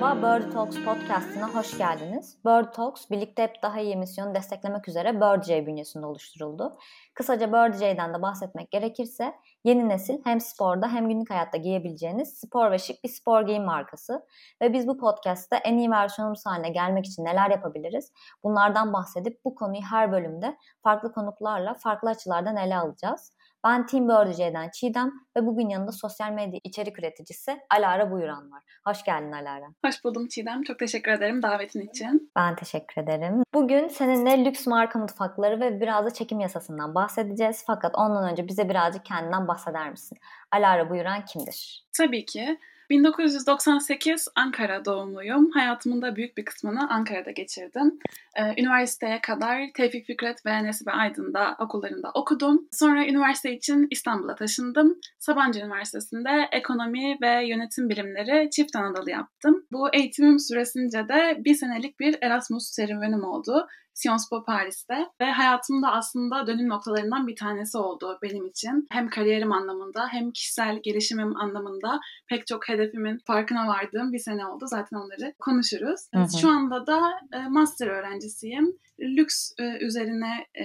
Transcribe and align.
merhaba, 0.00 0.40
Bird 0.40 0.52
Talks 0.52 0.76
podcastına 0.84 1.54
hoş 1.54 1.78
geldiniz. 1.78 2.38
Bird 2.44 2.72
Talks, 2.72 3.10
birlikte 3.10 3.42
hep 3.42 3.62
daha 3.62 3.80
iyi 3.80 3.96
misyonu 3.96 4.34
desteklemek 4.34 4.88
üzere 4.88 5.20
BirdJ 5.20 5.66
bünyesinde 5.66 6.06
oluşturuldu. 6.06 6.76
Kısaca 7.14 7.52
BirdJ'den 7.52 8.14
de 8.14 8.22
bahsetmek 8.22 8.70
gerekirse, 8.70 9.34
yeni 9.64 9.88
nesil 9.88 10.18
hem 10.24 10.40
sporda 10.40 10.88
hem 10.88 11.08
günlük 11.08 11.30
hayatta 11.30 11.58
giyebileceğiniz 11.58 12.38
spor 12.38 12.70
ve 12.70 12.78
şık 12.78 13.04
bir 13.04 13.08
spor 13.08 13.42
giyim 13.42 13.64
markası. 13.64 14.26
Ve 14.62 14.72
biz 14.72 14.88
bu 14.88 14.98
podcast'ta 14.98 15.56
en 15.56 15.78
iyi 15.78 15.90
versiyonumuz 15.90 16.46
haline 16.46 16.68
gelmek 16.68 17.06
için 17.06 17.24
neler 17.24 17.50
yapabiliriz? 17.50 18.12
Bunlardan 18.44 18.92
bahsedip 18.92 19.44
bu 19.44 19.54
konuyu 19.54 19.82
her 19.90 20.12
bölümde 20.12 20.56
farklı 20.82 21.12
konuklarla 21.12 21.74
farklı 21.74 22.10
açılardan 22.10 22.56
ele 22.56 22.76
alacağız. 22.76 23.32
Ben 23.64 23.86
Team 23.86 24.08
BirdJ'den 24.08 24.70
Çiğdem 24.70 25.12
ve 25.36 25.46
bugün 25.46 25.68
yanında 25.68 25.92
sosyal 25.92 26.32
medya 26.32 26.60
içerik 26.64 26.98
üreticisi 26.98 27.60
Alara 27.70 28.10
Buyuran 28.10 28.52
var. 28.52 28.62
Hoş 28.86 29.02
geldin 29.04 29.32
Alara. 29.32 29.66
Hoş 29.84 30.04
buldum 30.04 30.28
Çiğdem. 30.28 30.62
Çok 30.62 30.78
teşekkür 30.78 31.12
ederim 31.12 31.42
davetin 31.42 31.80
için. 31.80 32.32
Ben 32.36 32.56
teşekkür 32.56 33.02
ederim. 33.02 33.42
Bugün 33.54 33.88
seninle 33.88 34.44
lüks 34.44 34.66
marka 34.66 34.98
mutfakları 34.98 35.60
ve 35.60 35.80
biraz 35.80 36.04
da 36.04 36.10
çekim 36.10 36.40
yasasından 36.40 36.94
bahsedeceğiz. 36.94 37.64
Fakat 37.66 37.94
ondan 37.94 38.30
önce 38.30 38.48
bize 38.48 38.68
birazcık 38.68 39.04
kendinden 39.04 39.48
bahseder 39.48 39.90
misin? 39.90 40.18
Alara 40.52 40.90
Buyuran 40.90 41.24
kimdir? 41.24 41.84
Tabii 41.98 42.24
ki. 42.24 42.58
1998 42.94 44.28
Ankara 44.34 44.84
doğumluyum. 44.84 45.50
Hayatımın 45.50 46.02
da 46.02 46.16
büyük 46.16 46.36
bir 46.36 46.44
kısmını 46.44 46.90
Ankara'da 46.90 47.30
geçirdim. 47.30 47.98
Ee, 48.36 48.62
üniversiteye 48.62 49.20
kadar 49.20 49.60
Tevfik 49.74 50.06
Fikret 50.06 50.46
ve 50.46 50.64
Nesibe 50.64 50.90
Aydın'da 50.90 51.56
okullarında 51.58 52.10
okudum. 52.14 52.68
Sonra 52.72 53.06
üniversite 53.06 53.52
için 53.52 53.86
İstanbul'a 53.90 54.34
taşındım. 54.34 54.98
Sabancı 55.18 55.60
Üniversitesi'nde 55.60 56.48
ekonomi 56.52 57.18
ve 57.22 57.46
yönetim 57.46 57.88
bilimleri 57.88 58.50
çift 58.50 58.76
anadolu 58.76 59.10
yaptım. 59.10 59.66
Bu 59.72 59.88
eğitimim 59.94 60.38
süresince 60.38 61.08
de 61.08 61.38
bir 61.44 61.54
senelik 61.54 62.00
bir 62.00 62.18
Erasmus 62.22 62.70
serüvenim 62.70 63.24
oldu. 63.24 63.66
Sciences 63.94 64.28
Po 64.30 64.44
Paris'te 64.44 65.06
ve 65.20 65.30
hayatımda 65.30 65.92
aslında 65.92 66.46
dönüm 66.46 66.68
noktalarından 66.68 67.26
bir 67.26 67.36
tanesi 67.36 67.78
oldu 67.78 68.18
benim 68.22 68.46
için. 68.46 68.86
Hem 68.90 69.08
kariyerim 69.08 69.52
anlamında 69.52 70.08
hem 70.08 70.30
kişisel 70.30 70.80
gelişimim 70.82 71.36
anlamında 71.36 72.00
pek 72.28 72.46
çok 72.46 72.68
hedefimin 72.68 73.18
farkına 73.26 73.66
vardığım 73.66 74.12
bir 74.12 74.18
sene 74.18 74.46
oldu. 74.46 74.64
Zaten 74.66 74.96
onları 74.96 75.34
konuşuruz. 75.38 76.00
Hı 76.14 76.20
hı. 76.20 76.40
Şu 76.40 76.48
anda 76.48 76.86
da 76.86 77.00
e, 77.32 77.48
master 77.48 77.86
öğrencisiyim. 77.86 78.78
Lüks 79.00 79.52
e, 79.58 79.84
üzerine 79.84 80.46
e, 80.58 80.64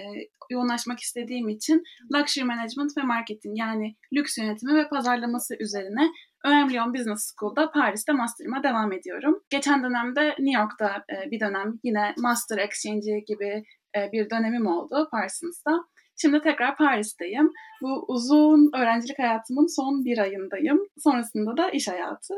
yoğunlaşmak 0.49 0.99
istediğim 0.99 1.49
için 1.49 1.83
luxury 2.15 2.45
management 2.45 2.97
ve 2.97 3.01
marketing 3.03 3.59
yani 3.59 3.95
lüks 4.13 4.37
yönetimi 4.37 4.75
ve 4.75 4.89
pazarlaması 4.89 5.55
üzerine 5.59 6.11
Önem 6.45 6.69
Lyon 6.69 6.93
Business 6.93 7.33
School'da 7.35 7.71
Paris'te 7.71 8.11
master'ıma 8.13 8.63
devam 8.63 8.91
ediyorum. 8.91 9.43
Geçen 9.49 9.83
dönemde 9.83 10.35
New 10.39 10.61
York'ta 10.61 11.03
e, 11.13 11.31
bir 11.31 11.39
dönem 11.39 11.79
yine 11.83 12.13
master 12.17 12.57
exchange 12.57 13.19
gibi 13.27 13.63
e, 13.95 14.11
bir 14.11 14.29
dönemim 14.29 14.67
oldu 14.67 15.07
Parsons'ta. 15.11 15.71
Şimdi 16.21 16.41
tekrar 16.41 16.77
Paris'teyim. 16.77 17.49
Bu 17.81 18.05
uzun 18.07 18.69
öğrencilik 18.75 19.19
hayatımın 19.19 19.75
son 19.75 20.05
bir 20.05 20.17
ayındayım. 20.17 20.79
Sonrasında 20.97 21.57
da 21.57 21.69
iş 21.69 21.87
hayatı. 21.87 22.33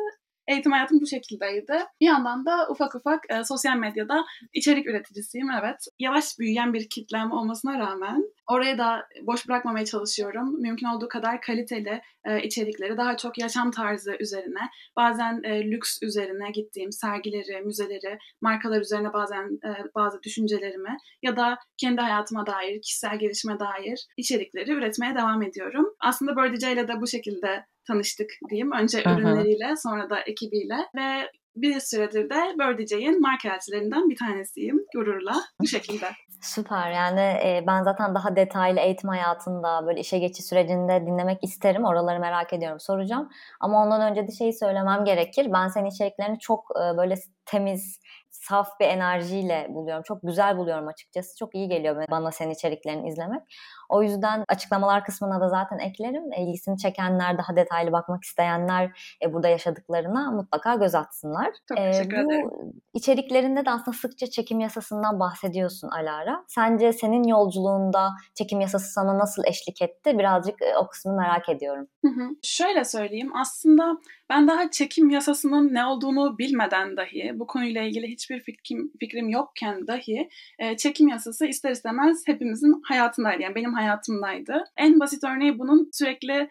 Eğitim 0.51 0.71
hayatım 0.71 1.01
bu 1.01 1.07
şekildeydi. 1.07 1.73
Bir 2.01 2.05
yandan 2.05 2.45
da 2.45 2.67
ufak 2.69 2.95
ufak 2.95 3.23
e, 3.29 3.43
sosyal 3.43 3.77
medyada 3.77 4.25
içerik 4.53 4.87
üreticisiyim 4.87 5.51
evet. 5.51 5.85
Yavaş 5.99 6.39
büyüyen 6.39 6.73
bir 6.73 6.89
kitlem 6.89 7.31
olmasına 7.31 7.79
rağmen 7.79 8.23
oraya 8.47 8.77
da 8.77 9.07
boş 9.21 9.47
bırakmamaya 9.47 9.85
çalışıyorum. 9.85 10.61
Mümkün 10.61 10.87
olduğu 10.87 11.07
kadar 11.07 11.41
kaliteli 11.41 12.01
e, 12.25 12.43
içerikleri 12.43 12.97
daha 12.97 13.17
çok 13.17 13.37
yaşam 13.37 13.71
tarzı 13.71 14.15
üzerine, 14.19 14.69
bazen 14.97 15.41
e, 15.43 15.71
lüks 15.71 15.99
üzerine 16.01 16.51
gittiğim 16.51 16.91
sergileri, 16.91 17.61
müzeleri, 17.61 18.17
markalar 18.41 18.81
üzerine 18.81 19.13
bazen 19.13 19.59
e, 19.65 19.69
bazı 19.95 20.23
düşüncelerimi 20.23 20.97
ya 21.21 21.37
da 21.37 21.57
kendi 21.77 22.01
hayatıma 22.01 22.45
dair, 22.45 22.81
kişisel 22.81 23.19
gelişime 23.19 23.59
dair 23.59 24.07
içerikleri 24.17 24.71
üretmeye 24.71 25.15
devam 25.15 25.43
ediyorum. 25.43 25.85
Aslında 25.99 26.35
Birdie 26.35 26.73
ile 26.73 26.87
de 26.87 27.01
bu 27.01 27.07
şekilde 27.07 27.65
tanıştık 27.91 28.29
diyeyim. 28.49 28.71
Önce 28.71 29.03
ürünleriyle 29.03 29.75
sonra 29.75 30.09
da 30.09 30.19
ekibiyle 30.19 30.77
ve 30.95 31.29
bir 31.55 31.79
süredir 31.79 32.29
de 32.29 32.55
Birdie'nin 32.59 33.21
marka 33.21 33.55
elçilerinden 33.55 34.09
bir 34.09 34.15
tanesiyim 34.15 34.85
gururla 34.95 35.35
bu 35.61 35.67
şekilde. 35.67 36.05
Süper 36.41 36.91
yani 36.91 37.19
e, 37.19 37.63
ben 37.67 37.83
zaten 37.83 38.15
daha 38.15 38.35
detaylı 38.35 38.79
eğitim 38.79 39.09
hayatında 39.09 39.87
böyle 39.87 39.99
işe 39.99 40.19
geçiş 40.19 40.45
sürecinde 40.45 41.05
dinlemek 41.05 41.43
isterim. 41.43 41.85
Oraları 41.85 42.19
merak 42.19 42.53
ediyorum 42.53 42.79
soracağım. 42.79 43.29
Ama 43.59 43.83
ondan 43.83 44.11
önce 44.11 44.27
de 44.27 44.31
şeyi 44.31 44.53
söylemem 44.53 45.05
gerekir. 45.05 45.47
Ben 45.53 45.67
senin 45.67 45.89
içeriklerini 45.89 46.39
çok 46.39 46.65
e, 46.75 46.97
böyle 46.97 47.15
temiz, 47.45 47.99
saf 48.29 48.79
bir 48.79 48.85
enerjiyle 48.85 49.67
buluyorum. 49.69 50.03
Çok 50.03 50.21
güzel 50.23 50.57
buluyorum 50.57 50.87
açıkçası. 50.87 51.37
Çok 51.37 51.55
iyi 51.55 51.67
geliyor 51.69 52.05
bana 52.11 52.31
senin 52.31 52.51
içeriklerini 52.51 53.09
izlemek. 53.09 53.41
O 53.89 54.03
yüzden 54.03 54.45
açıklamalar 54.47 55.05
kısmına 55.05 55.41
da 55.41 55.49
zaten 55.49 55.79
eklerim. 55.79 56.23
İlgisini 56.37 56.77
çekenler, 56.77 57.37
daha 57.37 57.55
detaylı 57.55 57.91
bakmak 57.91 58.23
isteyenler 58.23 59.15
e, 59.23 59.33
burada 59.33 59.47
yaşadıklarına 59.47 60.31
mutlaka 60.31 60.75
göz 60.75 60.95
atsınlar. 60.95 61.49
Çok 61.69 61.79
e, 61.79 61.91
teşekkür 61.91 62.17
e, 62.17 62.25
bu 62.25 62.33
ederim. 62.33 62.49
içeriklerinde 62.93 63.65
de 63.65 63.71
aslında 63.71 63.97
sıkça 63.97 64.27
çekim 64.27 64.59
yasasından 64.59 65.19
bahsediyorsun 65.19 65.89
Alara. 65.89 66.43
Sence 66.47 66.93
senin 66.93 67.23
yolculuğunda 67.23 68.09
çekim 68.33 68.61
yasası 68.61 68.91
sana 68.93 69.19
nasıl 69.19 69.43
eşlik 69.45 69.81
etti? 69.81 70.19
Birazcık 70.19 70.61
e, 70.61 70.77
o 70.77 70.87
kısmı 70.87 71.15
merak 71.15 71.49
ediyorum. 71.49 71.87
Hı 72.05 72.07
hı. 72.07 72.29
Şöyle 72.43 72.83
söyleyeyim. 72.85 73.31
Aslında 73.35 73.97
ben 74.29 74.47
daha 74.47 74.71
çekim 74.71 75.09
yasasının 75.09 75.73
ne 75.73 75.85
olduğunu 75.85 76.37
bilmeden 76.37 76.97
dahi, 76.97 77.30
bu 77.39 77.47
konuyla 77.47 77.81
ilgili 77.81 78.07
hiçbir 78.07 78.39
fikrim, 78.39 78.91
fikrim 78.99 79.29
yokken 79.29 79.87
dahi 79.87 80.29
e, 80.59 80.77
çekim 80.77 81.07
yasası 81.07 81.45
ister 81.45 81.71
istemez 81.71 82.23
hepimizin 82.25 82.81
hayatındaydı. 82.83 83.41
Yani 83.41 83.55
benim 83.55 83.73
hayatımdaydı. 83.73 84.63
En 84.77 84.99
basit 84.99 85.23
örneği 85.23 85.59
bunun 85.59 85.89
sürekli 85.93 86.49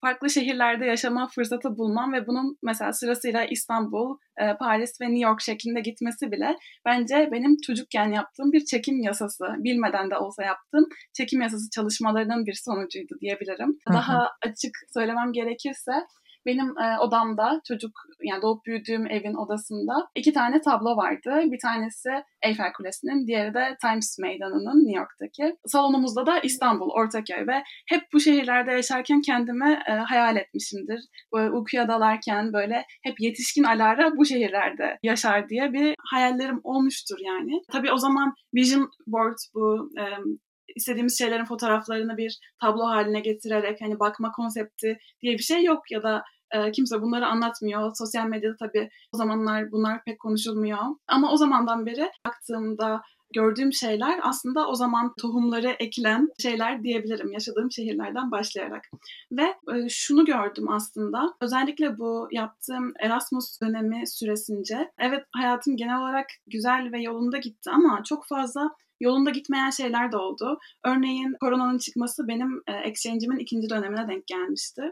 farklı 0.00 0.30
şehirlerde 0.30 0.84
yaşama 0.84 1.28
fırsatı 1.28 1.76
bulmam 1.76 2.12
ve 2.12 2.26
bunun 2.26 2.58
mesela 2.62 2.92
sırasıyla 2.92 3.44
İstanbul, 3.44 4.16
e, 4.40 4.56
Paris 4.56 5.00
ve 5.00 5.04
New 5.04 5.28
York 5.28 5.40
şeklinde 5.40 5.80
gitmesi 5.80 6.32
bile 6.32 6.56
bence 6.86 7.28
benim 7.32 7.56
çocukken 7.66 8.12
yaptığım 8.12 8.52
bir 8.52 8.64
çekim 8.64 9.00
yasası, 9.00 9.44
bilmeden 9.58 10.10
de 10.10 10.16
olsa 10.16 10.44
yaptığım 10.44 10.88
çekim 11.12 11.40
yasası 11.40 11.70
çalışmalarının 11.70 12.46
bir 12.46 12.58
sonucuydu 12.64 13.14
diyebilirim. 13.20 13.78
Daha 13.92 14.30
açık 14.46 14.72
söylemem 14.94 15.32
gerekirse 15.32 15.92
benim 16.46 16.78
e, 16.78 16.98
odamda 16.98 17.60
çocuk 17.68 17.92
yani 18.22 18.42
doğup 18.42 18.66
büyüdüğüm 18.66 19.06
evin 19.06 19.34
odasında 19.34 20.08
iki 20.14 20.32
tane 20.32 20.60
tablo 20.60 20.96
vardı. 20.96 21.42
Bir 21.44 21.58
tanesi 21.58 22.08
Eyfel 22.42 22.72
Kulesi'nin, 22.72 23.26
diğeri 23.26 23.54
de 23.54 23.76
Times 23.82 24.18
Meydanı'nın 24.18 24.84
New 24.84 24.98
York'taki. 24.98 25.56
Salonumuzda 25.66 26.26
da 26.26 26.38
İstanbul, 26.40 26.90
Ortaköy 26.90 27.46
ve 27.46 27.62
hep 27.88 28.02
bu 28.12 28.20
şehirlerde 28.20 28.72
yaşarken 28.72 29.20
kendimi 29.20 29.78
e, 29.88 29.92
hayal 29.92 30.36
etmişimdir. 30.36 31.00
Böyle 31.34 31.50
uykuya 31.50 31.88
dalarken 31.88 32.52
böyle 32.52 32.84
hep 33.02 33.20
yetişkin 33.20 33.64
Alara 33.64 34.16
bu 34.16 34.24
şehirlerde 34.24 34.98
yaşar 35.02 35.48
diye 35.48 35.72
bir 35.72 35.94
hayallerim 36.10 36.60
olmuştur 36.64 37.18
yani. 37.20 37.62
Tabii 37.72 37.92
o 37.92 37.96
zaman 37.96 38.34
vision 38.54 38.90
board 39.06 39.36
bu 39.54 39.90
e, 40.00 40.04
istediğimiz 40.78 41.18
şeylerin 41.18 41.44
fotoğraflarını 41.44 42.16
bir 42.16 42.38
tablo 42.60 42.84
haline 42.84 43.20
getirerek 43.20 43.80
hani 43.80 44.00
bakma 44.00 44.32
konsepti 44.32 44.98
diye 45.22 45.32
bir 45.32 45.42
şey 45.42 45.64
yok 45.64 45.90
ya 45.90 46.02
da 46.02 46.22
e, 46.50 46.72
kimse 46.72 47.02
bunları 47.02 47.26
anlatmıyor. 47.26 47.92
Sosyal 47.94 48.26
medyada 48.26 48.56
tabii 48.56 48.88
o 49.14 49.16
zamanlar 49.16 49.72
bunlar 49.72 50.04
pek 50.04 50.20
konuşulmuyor. 50.20 50.78
Ama 51.08 51.32
o 51.32 51.36
zamandan 51.36 51.86
beri 51.86 52.10
baktığımda 52.26 53.02
gördüğüm 53.34 53.72
şeyler 53.72 54.20
aslında 54.22 54.68
o 54.68 54.74
zaman 54.74 55.14
tohumları 55.20 55.76
ekilen 55.78 56.28
şeyler 56.42 56.82
diyebilirim 56.82 57.32
yaşadığım 57.32 57.72
şehirlerden 57.72 58.30
başlayarak. 58.30 58.84
Ve 59.32 59.42
e, 59.42 59.88
şunu 59.88 60.24
gördüm 60.24 60.70
aslında 60.70 61.34
özellikle 61.40 61.98
bu 61.98 62.28
yaptığım 62.32 62.92
Erasmus 63.00 63.60
dönemi 63.60 64.06
süresince 64.06 64.92
evet 64.98 65.24
hayatım 65.32 65.76
genel 65.76 66.00
olarak 66.00 66.26
güzel 66.46 66.92
ve 66.92 67.02
yolunda 67.02 67.38
gitti 67.38 67.70
ama 67.70 68.02
çok 68.04 68.26
fazla 68.26 68.70
yolunda 69.00 69.30
gitmeyen 69.30 69.70
şeyler 69.70 70.12
de 70.12 70.16
oldu. 70.16 70.58
Örneğin 70.84 71.36
koronanın 71.40 71.78
çıkması 71.78 72.28
benim 72.28 72.62
e, 72.66 72.72
exchange'imin 72.72 73.38
ikinci 73.38 73.70
dönemine 73.70 74.08
denk 74.08 74.26
gelmişti. 74.26 74.82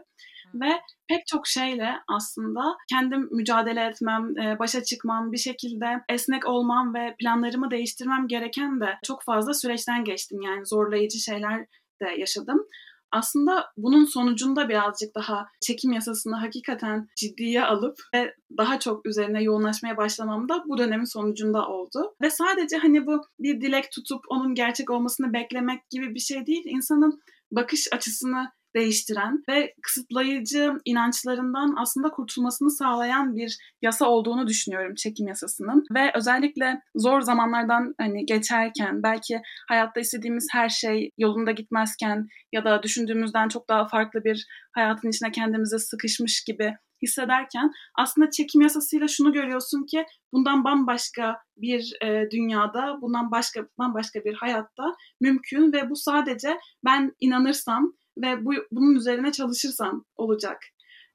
Ve 0.53 0.69
pek 1.07 1.27
çok 1.27 1.47
şeyle 1.47 1.93
aslında 2.07 2.61
kendim 2.89 3.29
mücadele 3.31 3.85
etmem, 3.85 4.37
e, 4.37 4.59
başa 4.59 4.83
çıkmam, 4.83 5.31
bir 5.31 5.37
şekilde 5.37 5.85
esnek 6.09 6.47
olmam 6.47 6.93
ve 6.93 7.15
planlarımı 7.19 7.71
değiştirmem 7.71 8.27
gereken 8.27 8.81
de 8.81 8.97
çok 9.03 9.23
fazla 9.23 9.53
süreçten 9.53 10.03
geçtim. 10.03 10.41
Yani 10.41 10.65
zorlayıcı 10.65 11.19
şeyler 11.19 11.65
de 12.01 12.09
yaşadım 12.17 12.65
aslında 13.11 13.65
bunun 13.77 14.05
sonucunda 14.05 14.69
birazcık 14.69 15.15
daha 15.15 15.47
çekim 15.61 15.91
yasasını 15.91 16.35
hakikaten 16.35 17.07
ciddiye 17.15 17.63
alıp 17.63 17.97
ve 18.13 18.35
daha 18.57 18.79
çok 18.79 19.05
üzerine 19.05 19.43
yoğunlaşmaya 19.43 19.97
başlamam 19.97 20.49
da 20.49 20.63
bu 20.67 20.77
dönemin 20.77 21.13
sonucunda 21.13 21.67
oldu. 21.67 22.15
Ve 22.21 22.29
sadece 22.29 22.77
hani 22.77 23.07
bu 23.07 23.21
bir 23.39 23.61
dilek 23.61 23.91
tutup 23.91 24.21
onun 24.29 24.55
gerçek 24.55 24.89
olmasını 24.89 25.33
beklemek 25.33 25.89
gibi 25.89 26.15
bir 26.15 26.19
şey 26.19 26.45
değil. 26.45 26.63
İnsanın 26.65 27.21
bakış 27.51 27.87
açısını 27.93 28.51
değiştiren 28.77 29.43
ve 29.49 29.73
kısıtlayıcı 29.81 30.73
inançlarından 30.85 31.75
aslında 31.81 32.09
kurtulmasını 32.09 32.71
sağlayan 32.71 33.35
bir 33.35 33.57
yasa 33.81 34.05
olduğunu 34.05 34.47
düşünüyorum 34.47 34.95
çekim 34.95 35.27
yasasının. 35.27 35.83
Ve 35.95 36.11
özellikle 36.15 36.81
zor 36.95 37.21
zamanlardan 37.21 37.93
hani 37.99 38.25
geçerken 38.25 39.03
belki 39.03 39.41
hayatta 39.69 39.99
istediğimiz 39.99 40.47
her 40.51 40.69
şey 40.69 41.11
yolunda 41.17 41.51
gitmezken 41.51 42.27
ya 42.51 42.65
da 42.65 42.83
düşündüğümüzden 42.83 43.47
çok 43.47 43.69
daha 43.69 43.87
farklı 43.87 44.23
bir 44.23 44.47
hayatın 44.71 45.09
içine 45.09 45.31
kendimizi 45.31 45.79
sıkışmış 45.79 46.43
gibi 46.43 46.73
hissederken 47.01 47.71
aslında 47.99 48.29
çekim 48.29 48.61
yasasıyla 48.61 49.07
şunu 49.07 49.33
görüyorsun 49.33 49.85
ki 49.85 50.05
bundan 50.33 50.63
bambaşka 50.63 51.37
bir 51.57 51.93
e, 52.03 52.31
dünyada, 52.31 52.97
bundan 53.01 53.31
başka 53.31 53.67
bambaşka 53.79 54.19
bir 54.25 54.33
hayatta 54.33 54.83
mümkün 55.21 55.73
ve 55.73 55.89
bu 55.89 55.95
sadece 55.95 56.57
ben 56.85 57.11
inanırsam 57.19 57.93
ve 58.21 58.45
bu 58.45 58.53
bunun 58.71 58.95
üzerine 58.95 59.31
çalışırsam 59.31 60.05
olacak. 60.15 60.57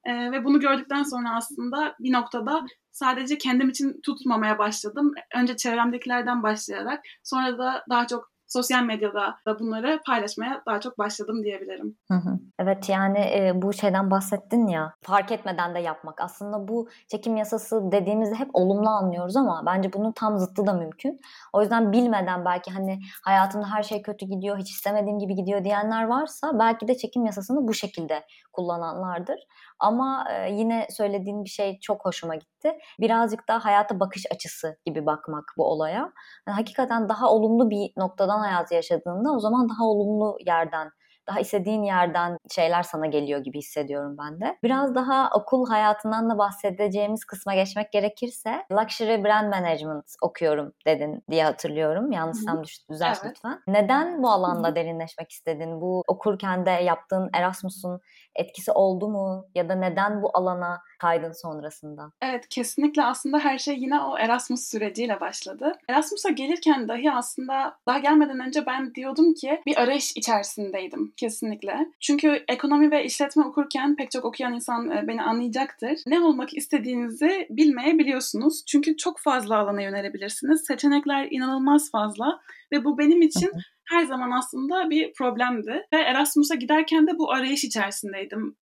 E, 0.05 0.31
ve 0.31 0.43
bunu 0.43 0.59
gördükten 0.59 1.03
sonra 1.03 1.35
aslında 1.35 1.95
bir 1.99 2.13
noktada 2.13 2.65
sadece 2.91 3.37
kendim 3.37 3.69
için 3.69 4.01
tutmamaya 4.05 4.57
başladım. 4.57 5.11
Önce 5.35 5.55
çevremdekilerden 5.55 6.43
başlayarak 6.43 7.03
sonra 7.23 7.57
da 7.57 7.83
daha 7.89 8.07
çok 8.07 8.32
sosyal 8.53 8.83
medyada 8.83 9.35
da 9.47 9.59
bunları 9.59 10.01
paylaşmaya 10.05 10.61
daha 10.65 10.79
çok 10.79 10.97
başladım 10.97 11.43
diyebilirim. 11.43 11.97
Hı 12.11 12.13
hı. 12.13 12.39
Evet 12.59 12.89
yani 12.89 13.19
e, 13.19 13.51
bu 13.55 13.73
şeyden 13.73 14.11
bahsettin 14.11 14.67
ya 14.67 14.93
fark 15.01 15.31
etmeden 15.31 15.75
de 15.75 15.79
yapmak. 15.79 16.21
Aslında 16.21 16.67
bu 16.67 16.89
çekim 17.07 17.35
yasası 17.35 17.91
dediğimizde 17.91 18.35
hep 18.35 18.49
olumlu 18.53 18.89
anlıyoruz 18.89 19.35
ama 19.35 19.63
bence 19.65 19.93
bunun 19.93 20.11
tam 20.11 20.39
zıttı 20.39 20.67
da 20.67 20.73
mümkün. 20.73 21.19
O 21.53 21.61
yüzden 21.61 21.91
bilmeden 21.91 22.45
belki 22.45 22.71
hani 22.71 22.99
hayatımda 23.23 23.71
her 23.71 23.83
şey 23.83 24.01
kötü 24.01 24.25
gidiyor, 24.25 24.57
hiç 24.57 24.71
istemediğim 24.71 25.19
gibi 25.19 25.35
gidiyor 25.35 25.63
diyenler 25.63 26.03
varsa 26.03 26.59
belki 26.59 26.87
de 26.87 26.97
çekim 26.97 27.25
yasasını 27.25 27.67
bu 27.67 27.73
şekilde 27.73 28.25
kullananlardır. 28.53 29.39
Ama 29.79 30.25
e, 30.31 30.51
yine 30.51 30.87
söylediğin 30.89 31.43
bir 31.43 31.49
şey 31.49 31.79
çok 31.79 32.05
hoşuma 32.05 32.35
gitti. 32.35 32.52
Birazcık 32.99 33.47
daha 33.47 33.65
hayata 33.65 33.99
bakış 33.99 34.25
açısı 34.31 34.77
gibi 34.85 35.05
bakmak 35.05 35.43
bu 35.57 35.65
olaya. 35.65 35.99
Yani 36.47 36.55
hakikaten 36.55 37.09
daha 37.09 37.29
olumlu 37.31 37.69
bir 37.69 37.91
noktadan 37.97 38.39
hayatı 38.39 38.73
yaşadığında 38.73 39.31
o 39.31 39.39
zaman 39.39 39.69
daha 39.69 39.85
olumlu 39.85 40.37
yerden 40.45 40.91
daha 41.27 41.39
istediğin 41.39 41.83
yerden 41.83 42.37
şeyler 42.55 42.83
sana 42.83 43.05
geliyor 43.05 43.39
gibi 43.39 43.57
hissediyorum 43.57 44.17
ben 44.19 44.41
de. 44.41 44.57
Biraz 44.63 44.95
daha 44.95 45.29
okul 45.35 45.69
hayatından 45.69 46.29
da 46.29 46.37
bahsedeceğimiz 46.37 47.25
kısma 47.25 47.55
geçmek 47.55 47.91
gerekirse 47.91 48.65
Luxury 48.71 49.23
Brand 49.23 49.49
Management 49.49 50.05
okuyorum 50.21 50.73
dedin 50.85 51.23
diye 51.31 51.43
hatırlıyorum. 51.43 52.11
Yanlışsam 52.11 52.63
düzelt 52.91 53.17
evet. 53.23 53.35
lütfen. 53.35 53.59
Neden 53.67 54.23
bu 54.23 54.29
alanda 54.29 54.75
derinleşmek 54.75 55.31
istedin? 55.31 55.81
Bu 55.81 56.03
okurken 56.07 56.65
de 56.65 56.71
yaptığın 56.71 57.29
Erasmus'un 57.33 57.99
etkisi 58.35 58.71
oldu 58.71 59.07
mu? 59.07 59.45
Ya 59.55 59.69
da 59.69 59.75
neden 59.75 60.21
bu 60.21 60.31
alana 60.33 60.81
kaydın 60.99 61.31
sonrasında? 61.31 62.11
Evet 62.21 62.49
kesinlikle 62.49 63.03
aslında 63.03 63.39
her 63.39 63.57
şey 63.57 63.75
yine 63.75 63.99
o 63.99 64.17
Erasmus 64.17 64.61
süreciyle 64.61 65.19
başladı. 65.19 65.71
Erasmus'a 65.89 66.29
gelirken 66.29 66.87
dahi 66.87 67.11
aslında 67.11 67.77
daha 67.87 67.97
gelmeden 67.97 68.39
önce 68.39 68.65
ben 68.65 68.95
diyordum 68.95 69.33
ki 69.33 69.61
bir 69.65 69.77
arayış 69.77 70.11
içerisindeydim 70.15 71.12
kesinlikle. 71.17 71.87
Çünkü 71.99 72.43
ekonomi 72.47 72.91
ve 72.91 73.05
işletme 73.05 73.43
okurken 73.43 73.95
pek 73.95 74.11
çok 74.11 74.25
okuyan 74.25 74.53
insan 74.53 74.91
e, 74.91 75.07
beni 75.07 75.21
anlayacaktır. 75.21 75.99
Ne 76.07 76.19
olmak 76.19 76.57
istediğinizi 76.57 77.47
bilmeyebiliyorsunuz. 77.49 78.65
Çünkü 78.65 78.97
çok 78.97 79.19
fazla 79.19 79.57
alana 79.57 79.81
yönelebilirsiniz. 79.81 80.65
Seçenekler 80.67 81.27
inanılmaz 81.31 81.91
fazla 81.91 82.39
ve 82.73 82.83
bu 82.83 82.97
benim 82.97 83.21
için 83.21 83.51
her 83.89 84.03
zaman 84.03 84.31
aslında 84.31 84.89
bir 84.89 85.13
problemdi. 85.13 85.87
Ve 85.93 85.97
Erasmus'a 85.97 86.55
giderken 86.55 87.07
de 87.07 87.17
bu 87.17 87.31
arayış 87.31 87.63
içerisindeydim. 87.63 88.55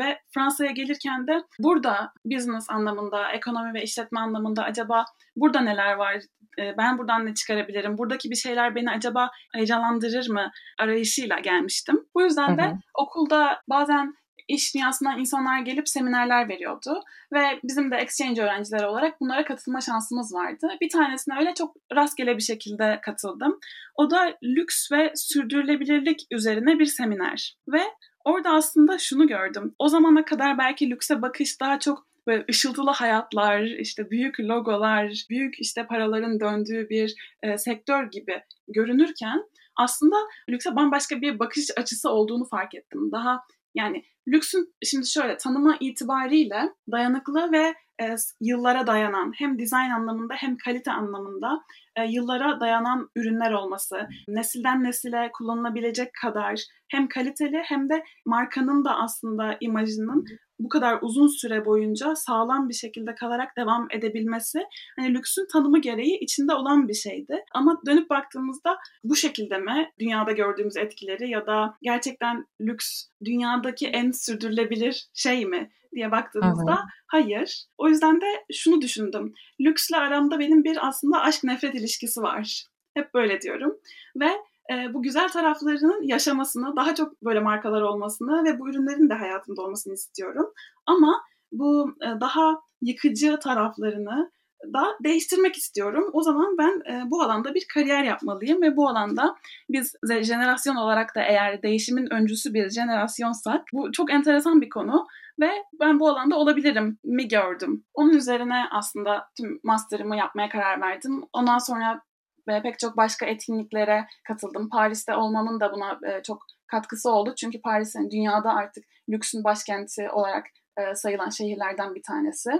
ve 0.00 0.18
Fransa'ya 0.34 0.70
gelirken 0.70 1.26
de 1.26 1.42
burada 1.58 2.12
business 2.24 2.70
anlamında, 2.70 3.32
ekonomi 3.32 3.74
ve 3.74 3.82
işletme 3.82 4.20
anlamında 4.20 4.64
acaba 4.64 5.04
burada 5.36 5.60
neler 5.60 5.92
var 5.92 6.16
ben 6.58 6.98
buradan 6.98 7.26
ne 7.26 7.34
çıkarabilirim? 7.34 7.98
Buradaki 7.98 8.30
bir 8.30 8.36
şeyler 8.36 8.74
beni 8.74 8.90
acaba 8.90 9.30
heyecanlandırır 9.54 10.30
mı 10.30 10.50
arayışıyla 10.78 11.38
gelmiştim. 11.38 12.06
Bu 12.14 12.22
yüzden 12.22 12.58
de 12.58 12.62
hı 12.62 12.70
hı. 12.70 12.78
okulda 12.94 13.60
bazen 13.68 14.14
iş 14.48 14.74
dünyasından 14.74 15.18
insanlar 15.18 15.60
gelip 15.60 15.88
seminerler 15.88 16.48
veriyordu. 16.48 17.02
Ve 17.32 17.60
bizim 17.64 17.90
de 17.90 17.96
exchange 17.96 18.42
öğrencileri 18.42 18.86
olarak 18.86 19.20
bunlara 19.20 19.44
katılma 19.44 19.80
şansımız 19.80 20.34
vardı. 20.34 20.68
Bir 20.80 20.88
tanesine 20.88 21.38
öyle 21.38 21.54
çok 21.54 21.76
rastgele 21.94 22.36
bir 22.36 22.42
şekilde 22.42 23.00
katıldım. 23.02 23.58
O 23.94 24.10
da 24.10 24.38
lüks 24.42 24.92
ve 24.92 25.12
sürdürülebilirlik 25.14 26.20
üzerine 26.30 26.78
bir 26.78 26.86
seminer. 26.86 27.56
Ve 27.68 27.82
orada 28.24 28.50
aslında 28.50 28.98
şunu 28.98 29.26
gördüm. 29.26 29.74
O 29.78 29.88
zamana 29.88 30.24
kadar 30.24 30.58
belki 30.58 30.90
lükse 30.90 31.22
bakış 31.22 31.60
daha 31.60 31.78
çok 31.78 32.06
böyle 32.26 32.44
ışıltılı 32.50 32.90
hayatlar, 32.90 33.62
işte 33.62 34.10
büyük 34.10 34.40
logolar, 34.40 35.26
büyük 35.30 35.60
işte 35.60 35.86
paraların 35.86 36.40
döndüğü 36.40 36.88
bir 36.88 37.14
e, 37.42 37.58
sektör 37.58 38.10
gibi 38.10 38.42
görünürken 38.68 39.42
aslında 39.76 40.16
lükse 40.48 40.76
bambaşka 40.76 41.20
bir 41.20 41.38
bakış 41.38 41.64
açısı 41.76 42.10
olduğunu 42.10 42.44
fark 42.44 42.74
ettim. 42.74 43.12
Daha 43.12 43.40
yani 43.74 44.04
lüksün 44.28 44.74
şimdi 44.84 45.06
şöyle 45.06 45.36
tanıma 45.36 45.76
itibariyle 45.80 46.72
dayanıklı 46.92 47.52
ve 47.52 47.74
e, 48.02 48.14
yıllara 48.40 48.86
dayanan 48.86 49.32
hem 49.38 49.58
dizayn 49.58 49.90
anlamında 49.90 50.34
hem 50.34 50.56
kalite 50.56 50.92
anlamında 50.92 51.60
e, 51.96 52.04
yıllara 52.04 52.60
dayanan 52.60 53.10
ürünler 53.16 53.52
olması, 53.52 54.08
nesilden 54.28 54.84
nesile 54.84 55.30
kullanılabilecek 55.32 56.08
kadar 56.22 56.60
hem 56.88 57.08
kaliteli 57.08 57.62
hem 57.64 57.88
de 57.88 58.04
markanın 58.26 58.84
da 58.84 58.96
aslında 58.96 59.56
imajının 59.60 60.24
bu 60.58 60.68
kadar 60.68 60.98
uzun 61.02 61.26
süre 61.26 61.64
boyunca 61.64 62.16
sağlam 62.16 62.68
bir 62.68 62.74
şekilde 62.74 63.14
kalarak 63.14 63.56
devam 63.56 63.88
edebilmesi 63.90 64.58
hani 64.98 65.14
lüksün 65.14 65.46
tanımı 65.52 65.80
gereği 65.80 66.18
içinde 66.18 66.54
olan 66.54 66.88
bir 66.88 66.94
şeydi. 66.94 67.44
Ama 67.54 67.80
dönüp 67.86 68.10
baktığımızda 68.10 68.76
bu 69.04 69.16
şekilde 69.16 69.58
mi 69.58 69.90
dünyada 69.98 70.32
gördüğümüz 70.32 70.76
etkileri 70.76 71.30
ya 71.30 71.46
da 71.46 71.76
gerçekten 71.82 72.46
lüks 72.60 73.06
dünyadaki 73.24 73.86
en 73.86 74.10
sürdürülebilir 74.10 75.08
şey 75.14 75.46
mi 75.46 75.70
diye 75.94 76.10
baktığımızda 76.10 76.72
hı. 76.72 76.80
hayır. 77.06 77.64
O 77.78 77.88
yüzden 77.88 78.20
de 78.20 78.26
şunu 78.52 78.80
düşündüm. 78.80 79.34
Lüksle 79.60 79.96
aramda 79.96 80.38
benim 80.38 80.64
bir 80.64 80.88
aslında 80.88 81.20
aşk 81.20 81.44
nefret 81.44 81.74
ilişkisi 81.74 82.22
var. 82.22 82.66
Hep 82.94 83.14
böyle 83.14 83.40
diyorum. 83.40 83.76
Ve 84.20 84.30
e, 84.72 84.94
bu 84.94 85.02
güzel 85.02 85.28
taraflarının 85.28 86.02
yaşamasını, 86.02 86.76
daha 86.76 86.94
çok 86.94 87.22
böyle 87.22 87.40
markalar 87.40 87.82
olmasını 87.82 88.44
ve 88.44 88.58
bu 88.58 88.70
ürünlerin 88.70 89.10
de 89.10 89.14
hayatımda 89.14 89.62
olmasını 89.62 89.94
istiyorum. 89.94 90.52
Ama 90.86 91.22
bu 91.52 91.94
e, 92.02 92.20
daha 92.20 92.60
yıkıcı 92.82 93.38
taraflarını 93.38 94.30
da 94.74 94.96
değiştirmek 95.04 95.56
istiyorum. 95.56 96.10
O 96.12 96.22
zaman 96.22 96.58
ben 96.58 96.92
e, 96.92 97.10
bu 97.10 97.22
alanda 97.22 97.54
bir 97.54 97.66
kariyer 97.74 98.04
yapmalıyım 98.04 98.62
ve 98.62 98.76
bu 98.76 98.88
alanda 98.88 99.36
biz 99.68 99.94
jenerasyon 100.22 100.76
olarak 100.76 101.14
da 101.16 101.22
eğer 101.22 101.62
değişimin 101.62 102.12
öncüsü 102.12 102.54
bir 102.54 102.70
jenerasyonsak 102.70 103.62
bu 103.72 103.92
çok 103.92 104.12
enteresan 104.12 104.60
bir 104.60 104.68
konu 104.68 105.06
ve 105.40 105.50
ben 105.80 106.00
bu 106.00 106.08
alanda 106.08 106.36
olabilirim 106.36 106.98
mi 107.04 107.28
gördüm. 107.28 107.84
Onun 107.94 108.12
üzerine 108.12 108.64
aslında 108.72 109.28
tüm 109.36 109.60
master'ımı 109.64 110.16
yapmaya 110.16 110.48
karar 110.48 110.80
verdim. 110.80 111.22
Ondan 111.32 111.58
sonra 111.58 112.02
ve 112.48 112.62
pek 112.62 112.78
çok 112.78 112.96
başka 112.96 113.26
etkinliklere 113.26 114.06
katıldım. 114.28 114.68
Paris'te 114.68 115.14
olmamın 115.14 115.60
da 115.60 115.72
buna 115.72 115.98
e, 116.12 116.22
çok 116.22 116.38
katkısı 116.66 117.10
oldu. 117.10 117.34
Çünkü 117.36 117.60
Paris'in 117.60 118.10
dünyada 118.10 118.54
artık 118.54 118.84
lüksün 119.10 119.44
başkenti 119.44 120.10
olarak 120.10 120.46
e, 120.78 120.94
sayılan 120.94 121.30
şehirlerden 121.30 121.94
bir 121.94 122.02
tanesi. 122.02 122.50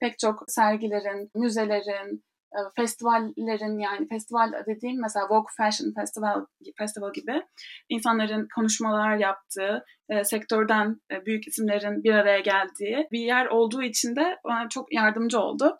Pek 0.00 0.18
çok 0.18 0.44
sergilerin, 0.48 1.30
müzelerin, 1.34 2.24
e, 2.52 2.58
festivallerin 2.76 3.78
yani 3.78 4.08
festival 4.08 4.52
dediğim 4.66 5.00
mesela 5.00 5.26
Vogue 5.30 5.52
Fashion 5.56 5.92
Festival 6.00 6.46
Festival 6.78 7.12
gibi 7.12 7.42
insanların 7.88 8.48
konuşmalar 8.54 9.16
yaptığı, 9.16 9.84
e, 10.08 10.24
sektörden 10.24 11.00
e, 11.12 11.26
büyük 11.26 11.48
isimlerin 11.48 12.04
bir 12.04 12.14
araya 12.14 12.40
geldiği 12.40 13.08
bir 13.12 13.20
yer 13.20 13.46
olduğu 13.46 13.82
için 13.82 14.16
de 14.16 14.36
bana 14.44 14.68
çok 14.68 14.92
yardımcı 14.92 15.40
oldu. 15.40 15.76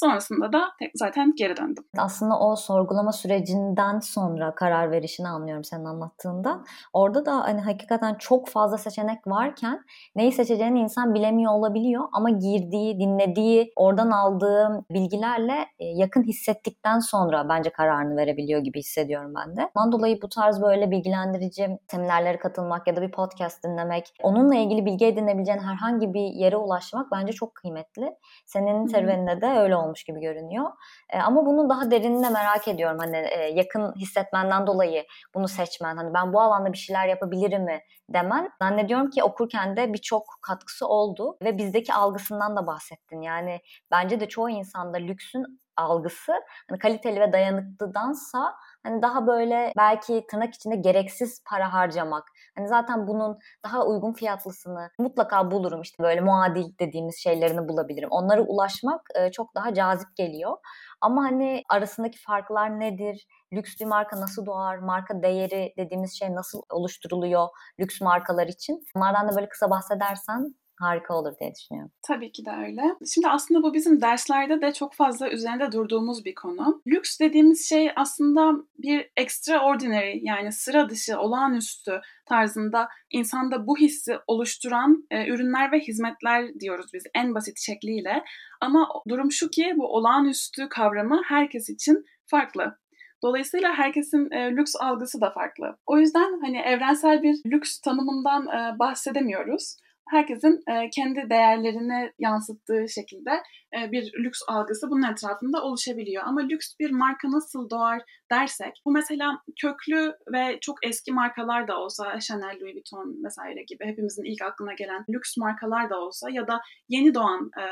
Sonrasında 0.00 0.52
da 0.52 0.72
zaten 0.94 1.32
geri 1.36 1.56
döndüm. 1.56 1.84
Aslında 1.98 2.38
o 2.38 2.56
sorgulama 2.56 3.12
sürecinden 3.12 4.00
sonra 4.00 4.54
karar 4.54 4.90
verişini 4.90 5.28
anlıyorum 5.28 5.64
senin 5.64 5.84
anlattığından. 5.84 6.64
Orada 6.92 7.26
da 7.26 7.36
hani 7.36 7.60
hakikaten 7.60 8.14
çok 8.14 8.48
fazla 8.48 8.78
seçenek 8.78 9.26
varken 9.26 9.84
neyi 10.16 10.32
seçeceğini 10.32 10.80
insan 10.80 11.14
bilemiyor 11.14 11.52
olabiliyor 11.52 12.04
ama 12.12 12.30
girdiği, 12.30 13.00
dinlediği, 13.00 13.72
oradan 13.76 14.10
aldığı 14.10 14.84
bilgilerle 14.90 15.66
e, 15.78 15.84
yakın 15.84 16.22
hissettikten 16.22 16.98
sonra 16.98 17.48
bence 17.48 17.70
kararını 17.70 18.16
verebiliyor 18.16 18.60
gibi 18.60 18.78
hissediyorum 18.78 19.32
ben 19.36 19.56
de. 19.56 19.70
Ondan 19.74 19.92
dolayı 19.92 20.22
bu 20.22 20.28
tarz 20.28 20.62
böyle 20.62 20.90
bilgilendirici 20.90 21.78
seminerlere 21.90 22.38
katılmak 22.38 22.86
ya 22.86 22.96
da 22.96 23.02
bir 23.02 23.10
podcast 23.10 23.64
dinlemek, 23.64 24.14
onunla 24.22 24.54
ilgili 24.54 24.86
bilgi 24.86 25.06
edinebileceğin 25.06 25.58
herhangi 25.58 26.14
bir 26.14 26.26
yere 26.34 26.56
ulaşmak 26.56 27.06
bence 27.12 27.32
çok 27.32 27.54
kıymetli. 27.54 28.10
Senin 28.46 28.86
serüveninde 28.86 29.40
de 29.40 29.46
öyle 29.46 29.76
olmuş 29.76 29.89
olmuş 29.90 30.04
gibi 30.04 30.20
görünüyor. 30.20 30.70
E, 31.10 31.18
ama 31.18 31.46
bunun 31.46 31.70
daha 31.70 31.90
derinine 31.90 32.30
merak 32.30 32.68
ediyorum. 32.68 32.98
Hani 33.00 33.16
e, 33.16 33.50
yakın 33.54 33.94
hissetmenden 33.96 34.66
dolayı 34.66 35.04
bunu 35.34 35.48
seçmen. 35.48 35.96
Hani 35.96 36.14
ben 36.14 36.32
bu 36.32 36.40
alanda 36.40 36.72
bir 36.72 36.78
şeyler 36.78 37.08
yapabilirim 37.08 37.64
mi 37.64 37.80
demen. 38.08 38.50
Zannediyorum 38.62 39.10
ki 39.10 39.22
okurken 39.22 39.76
de 39.76 39.92
birçok 39.92 40.24
katkısı 40.42 40.86
oldu 40.86 41.36
ve 41.42 41.58
bizdeki 41.58 41.94
algısından 41.94 42.56
da 42.56 42.66
bahsettin. 42.66 43.22
Yani 43.22 43.60
bence 43.90 44.20
de 44.20 44.28
çoğu 44.28 44.50
insanda 44.50 44.96
lüksün 44.96 45.60
algısı 45.76 46.32
hani 46.68 46.78
kaliteli 46.78 47.20
ve 47.20 47.32
dayanıklıdansa 47.32 48.54
hani 48.82 49.02
daha 49.02 49.26
böyle 49.26 49.72
belki 49.76 50.26
tırnak 50.30 50.54
içinde 50.54 50.76
gereksiz 50.76 51.44
para 51.50 51.72
harcamak. 51.72 52.24
Hani 52.56 52.68
zaten 52.68 53.06
bunun 53.06 53.38
daha 53.64 53.86
uygun 53.86 54.12
fiyatlısını 54.12 54.90
mutlaka 54.98 55.50
bulurum. 55.50 55.82
işte 55.82 56.02
böyle 56.02 56.20
muadil 56.20 56.78
dediğimiz 56.80 57.18
şeylerini 57.22 57.68
bulabilirim. 57.68 58.08
Onlara 58.12 58.42
ulaşmak 58.42 59.00
e, 59.14 59.30
çok 59.30 59.54
daha 59.54 59.74
cazip 59.74 60.16
geliyor. 60.16 60.56
Ama 61.00 61.22
hani 61.22 61.62
arasındaki 61.68 62.18
farklar 62.26 62.80
nedir? 62.80 63.26
Lüks 63.52 63.80
bir 63.80 63.86
marka 63.86 64.20
nasıl 64.20 64.46
doğar? 64.46 64.78
Marka 64.78 65.22
değeri 65.22 65.74
dediğimiz 65.76 66.18
şey 66.18 66.34
nasıl 66.34 66.62
oluşturuluyor 66.70 67.48
lüks 67.80 68.00
markalar 68.00 68.46
için? 68.46 68.84
Bunlardan 68.96 69.28
da 69.28 69.36
böyle 69.36 69.48
kısa 69.48 69.70
bahsedersen 69.70 70.54
harika 70.80 71.14
olur 71.14 71.32
diye 71.40 71.52
düşünüyorum. 71.54 71.92
Tabii 72.06 72.32
ki 72.32 72.44
de 72.44 72.50
öyle. 72.50 72.82
Şimdi 73.14 73.28
aslında 73.28 73.62
bu 73.62 73.74
bizim 73.74 74.00
derslerde 74.00 74.60
de 74.60 74.72
çok 74.72 74.94
fazla 74.94 75.30
üzerinde 75.30 75.72
durduğumuz 75.72 76.24
bir 76.24 76.34
konu. 76.34 76.82
Lüks 76.86 77.20
dediğimiz 77.20 77.68
şey 77.68 77.90
aslında 77.96 78.52
bir 78.78 79.10
extraordinary 79.16 80.18
yani 80.22 80.52
sıra 80.52 80.88
dışı, 80.88 81.18
olağanüstü 81.18 82.00
tarzında 82.26 82.88
insanda 83.10 83.66
bu 83.66 83.76
hissi 83.76 84.18
oluşturan 84.26 85.06
e, 85.10 85.28
ürünler 85.28 85.72
ve 85.72 85.80
hizmetler 85.80 86.60
diyoruz 86.60 86.86
biz 86.94 87.02
en 87.14 87.34
basit 87.34 87.60
şekliyle. 87.60 88.24
Ama 88.60 88.88
durum 89.08 89.32
şu 89.32 89.50
ki 89.50 89.74
bu 89.76 89.86
olağanüstü 89.86 90.68
kavramı 90.68 91.22
herkes 91.26 91.70
için 91.70 92.04
farklı. 92.26 92.76
Dolayısıyla 93.22 93.74
herkesin 93.74 94.30
e, 94.30 94.50
lüks 94.56 94.72
algısı 94.80 95.20
da 95.20 95.30
farklı. 95.30 95.76
O 95.86 95.98
yüzden 95.98 96.40
hani 96.40 96.58
evrensel 96.58 97.22
bir 97.22 97.36
lüks 97.46 97.80
tanımından 97.80 98.46
e, 98.46 98.78
bahsedemiyoruz 98.78 99.76
herkesin 100.10 100.60
kendi 100.94 101.30
değerlerini 101.30 102.12
yansıttığı 102.18 102.88
şekilde 102.88 103.30
e, 103.78 103.92
bir 103.92 104.12
lüks 104.24 104.40
algısı 104.48 104.90
bunun 104.90 105.12
etrafında 105.12 105.62
oluşabiliyor. 105.62 106.22
Ama 106.26 106.40
lüks 106.40 106.74
bir 106.80 106.90
marka 106.90 107.30
nasıl 107.30 107.70
doğar 107.70 108.02
dersek, 108.30 108.82
bu 108.86 108.92
mesela 108.92 109.42
köklü 109.60 110.12
ve 110.32 110.58
çok 110.60 110.86
eski 110.86 111.12
markalar 111.12 111.68
da 111.68 111.78
olsa, 111.78 112.20
Chanel, 112.20 112.60
Louis 112.60 112.74
Vuitton 112.74 113.24
vesaire 113.24 113.62
gibi 113.62 113.84
hepimizin 113.84 114.24
ilk 114.24 114.42
aklına 114.42 114.74
gelen 114.74 115.04
lüks 115.10 115.36
markalar 115.36 115.90
da 115.90 116.00
olsa 116.00 116.30
ya 116.30 116.48
da 116.48 116.60
yeni 116.88 117.14
doğan 117.14 117.50
e, 117.60 117.62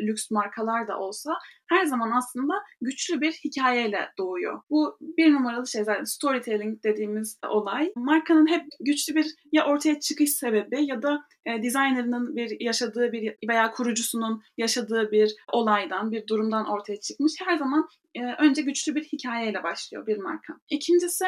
lüks 0.00 0.30
markalar 0.30 0.88
da 0.88 0.98
olsa 0.98 1.32
her 1.68 1.84
zaman 1.84 2.10
aslında 2.10 2.54
güçlü 2.80 3.20
bir 3.20 3.32
hikayeyle 3.32 4.08
doğuyor. 4.18 4.62
Bu 4.70 4.96
bir 5.00 5.32
numaralı 5.32 5.68
şey 5.68 5.84
zaten 5.84 6.04
storytelling 6.04 6.84
dediğimiz 6.84 7.38
olay. 7.48 7.92
Markanın 7.96 8.46
hep 8.46 8.64
güçlü 8.80 9.14
bir 9.14 9.26
ya 9.52 9.66
ortaya 9.66 10.00
çıkış 10.00 10.30
sebebi 10.30 10.86
ya 10.86 11.02
da 11.02 11.22
e, 11.46 11.62
designer'ının 11.62 12.36
bir 12.36 12.60
yaşadığı 12.60 13.12
bir 13.12 13.34
veya 13.48 13.70
kurucusunun 13.70 14.42
yaşadığı 14.56 15.10
bir 15.10 15.29
olaydan, 15.52 16.12
bir 16.12 16.26
durumdan 16.26 16.66
ortaya 16.66 17.00
çıkmış. 17.00 17.32
Her 17.44 17.56
zaman 17.56 17.88
e, 18.14 18.24
önce 18.24 18.62
güçlü 18.62 18.94
bir 18.94 19.04
hikayeyle 19.04 19.62
başlıyor 19.62 20.06
bir 20.06 20.16
marka. 20.16 20.54
İkincisi 20.70 21.24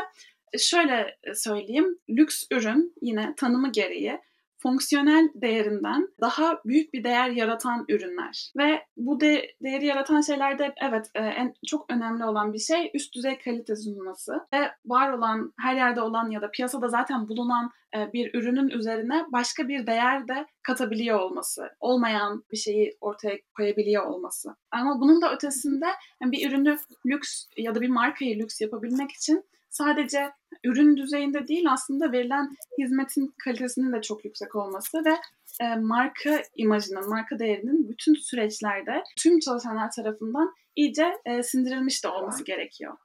şöyle 0.59 1.19
söyleyeyim, 1.35 1.99
lüks 2.11 2.45
ürün 2.51 2.95
yine 3.03 3.35
tanımı 3.37 3.73
gereği 3.73 4.21
fonksiyonel 4.63 5.29
değerinden 5.35 6.09
daha 6.21 6.61
büyük 6.65 6.95
bir 6.95 7.05
değer 7.05 7.31
yaratan 7.31 7.85
ürünler. 7.89 8.53
Ve 8.57 8.83
bu 8.97 9.21
de, 9.21 9.47
değeri 9.63 9.87
yaratan 9.87 10.21
şeylerde 10.21 10.75
evet 10.83 11.11
e, 11.15 11.21
en 11.21 11.55
çok 11.67 11.93
önemli 11.93 12.25
olan 12.25 12.53
bir 12.53 12.59
şey 12.59 12.91
üst 12.95 13.15
düzey 13.15 13.39
kalite 13.39 13.77
sunması 13.77 14.33
ve 14.55 14.71
var 14.87 15.13
olan 15.13 15.53
her 15.61 15.77
yerde 15.77 16.01
olan 16.01 16.31
ya 16.31 16.43
da 16.43 16.51
piyasada 16.51 16.89
zaten 16.89 17.29
bulunan 17.29 17.71
e, 17.97 18.13
bir 18.13 18.35
ürünün 18.35 18.69
üzerine 18.69 19.25
başka 19.33 19.69
bir 19.69 19.87
değer 19.87 20.29
de 20.29 20.47
katabiliyor 20.63 21.21
olması, 21.21 21.69
olmayan 21.81 22.45
bir 22.53 22.57
şeyi 22.57 22.97
ortaya 23.01 23.39
koyabiliyor 23.57 24.07
olması. 24.07 24.57
Ama 24.71 25.01
bunun 25.01 25.23
da 25.23 25.35
ötesinde 25.35 25.87
yani 26.23 26.33
bir 26.33 26.51
ürünü 26.51 26.77
lüks 27.07 27.47
ya 27.57 27.75
da 27.75 27.81
bir 27.81 27.89
markayı 27.89 28.39
lüks 28.39 28.61
yapabilmek 28.61 29.11
için 29.11 29.45
sadece 29.73 30.31
ürün 30.65 30.97
düzeyinde 30.97 31.49
değil 31.49 31.73
aslında 31.73 32.13
verilen 32.13 32.57
hizmetin 32.79 33.35
kalitesinin 33.45 33.93
de 33.93 34.01
çok 34.03 34.25
yüksek 34.25 34.57
olması 34.57 35.05
ve 35.05 35.17
e, 35.61 35.77
marka 35.77 36.43
imajının, 36.57 37.09
marka 37.09 37.39
değerinin 37.39 37.89
bütün 37.89 38.15
süreçlerde 38.15 39.03
tüm 39.19 39.41
çalışanlar 39.41 39.91
tarafından 39.91 40.55
iyice 40.77 41.13
e, 41.25 41.43
sindirilmiş 41.43 42.05
de 42.05 42.09
olması 42.09 42.45
gerekiyor. 42.45 42.97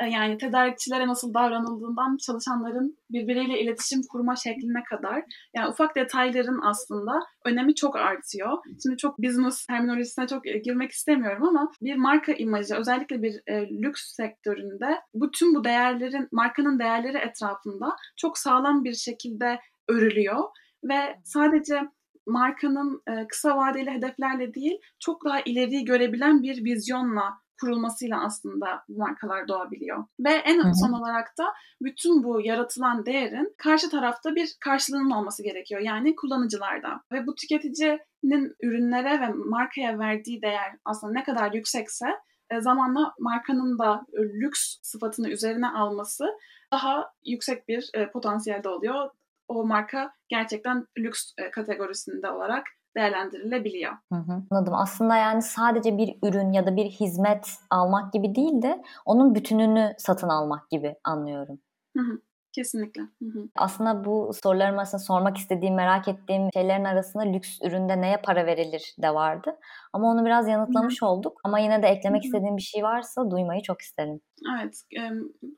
E, 0.00 0.06
yani 0.06 0.38
tedarikçilere 0.38 1.08
nasıl 1.08 1.34
davranıldığından 1.34 2.16
çalışanların 2.16 2.98
birbiriyle 3.10 3.60
iletişim 3.60 4.00
kurma 4.10 4.36
şekline 4.36 4.84
kadar 4.84 5.24
yani 5.54 5.68
ufak 5.68 5.96
detayların 5.96 6.60
aslında 6.62 7.12
önemi 7.44 7.74
çok 7.74 7.96
artıyor. 7.96 8.58
Şimdi 8.82 8.96
çok 8.96 9.18
business 9.18 9.66
terminolojisine 9.66 10.26
çok 10.26 10.44
girmek 10.44 10.90
istemiyorum 10.90 11.48
ama 11.48 11.70
bir 11.82 11.96
marka 11.96 12.32
imajı 12.32 12.74
özellikle 12.74 13.22
bir 13.22 13.40
e, 13.46 13.68
lüks 13.68 14.14
sektöründe 14.14 15.00
bu 15.14 15.30
tüm 15.30 15.54
bu 15.54 15.64
değerlerin 15.64 16.28
markanın 16.32 16.78
değerleri 16.78 17.18
etrafında 17.18 17.96
çok 18.16 18.38
sağlam 18.38 18.84
bir 18.84 18.94
şekilde 18.94 19.60
örülüyor 19.88 20.38
ve 20.84 21.20
sadece 21.24 21.80
markanın 22.26 23.02
e, 23.08 23.26
kısa 23.28 23.56
vadeli 23.56 23.90
hedeflerle 23.90 24.54
değil 24.54 24.78
çok 25.00 25.24
daha 25.24 25.40
ileriyi 25.40 25.84
görebilen 25.84 26.42
bir 26.42 26.64
vizyonla 26.64 27.43
kurulmasıyla 27.60 28.24
aslında 28.24 28.84
bu 28.88 28.98
markalar 28.98 29.48
doğabiliyor. 29.48 30.04
Ve 30.20 30.30
en 30.30 30.64
hı 30.64 30.68
hı. 30.68 30.74
son 30.74 30.92
olarak 30.92 31.38
da 31.38 31.54
bütün 31.82 32.24
bu 32.24 32.40
yaratılan 32.40 33.06
değerin 33.06 33.54
karşı 33.58 33.90
tarafta 33.90 34.34
bir 34.34 34.56
karşılığının 34.60 35.10
olması 35.10 35.42
gerekiyor. 35.42 35.80
Yani 35.80 36.16
kullanıcılarda. 36.16 37.00
Ve 37.12 37.26
bu 37.26 37.34
tüketicinin 37.34 38.56
ürünlere 38.62 39.20
ve 39.20 39.28
markaya 39.28 39.98
verdiği 39.98 40.42
değer 40.42 40.72
aslında 40.84 41.12
ne 41.12 41.24
kadar 41.24 41.52
yüksekse 41.52 42.06
e, 42.50 42.60
zamanla 42.60 43.14
markanın 43.18 43.78
da 43.78 44.06
lüks 44.14 44.76
sıfatını 44.82 45.28
üzerine 45.28 45.68
alması 45.68 46.24
daha 46.72 47.12
yüksek 47.24 47.68
bir 47.68 47.90
e, 47.94 48.10
potansiyelde 48.10 48.68
oluyor. 48.68 49.10
O 49.48 49.66
marka 49.66 50.12
gerçekten 50.28 50.86
lüks 50.98 51.32
e, 51.38 51.50
kategorisinde 51.50 52.30
olarak 52.30 52.66
değerlendirilebiliyor. 52.96 53.92
Hı 54.12 54.18
hı, 54.18 54.42
anladım. 54.50 54.74
Aslında 54.74 55.16
yani 55.16 55.42
sadece 55.42 55.98
bir 55.98 56.18
ürün 56.22 56.52
ya 56.52 56.66
da 56.66 56.76
bir 56.76 56.84
hizmet 56.84 57.48
almak 57.70 58.12
gibi 58.12 58.34
değil 58.34 58.62
de 58.62 58.82
onun 59.04 59.34
bütününü 59.34 59.94
satın 59.98 60.28
almak 60.28 60.70
gibi 60.70 60.96
anlıyorum. 61.04 61.58
Hı 61.96 62.02
hı. 62.02 62.20
Kesinlikle. 62.54 63.02
Hı 63.02 63.24
hı. 63.24 63.48
Aslında 63.56 64.04
bu 64.04 64.30
sorularım 64.42 64.78
arasında 64.78 65.02
sormak 65.02 65.36
istediğim, 65.36 65.74
merak 65.74 66.08
ettiğim 66.08 66.48
şeylerin 66.54 66.84
arasında 66.84 67.22
lüks 67.22 67.58
üründe 67.62 68.00
neye 68.00 68.16
para 68.16 68.46
verilir 68.46 68.94
de 69.02 69.14
vardı. 69.14 69.56
Ama 69.92 70.10
onu 70.10 70.24
biraz 70.24 70.48
yanıtlamış 70.48 71.02
hı 71.02 71.06
olduk. 71.06 71.40
Ama 71.44 71.58
yine 71.58 71.82
de 71.82 71.86
eklemek 71.86 72.22
hı 72.22 72.24
hı. 72.24 72.26
istediğim 72.26 72.56
bir 72.56 72.62
şey 72.62 72.82
varsa 72.82 73.30
duymayı 73.30 73.62
çok 73.62 73.80
isterim. 73.80 74.20
Evet, 74.58 74.82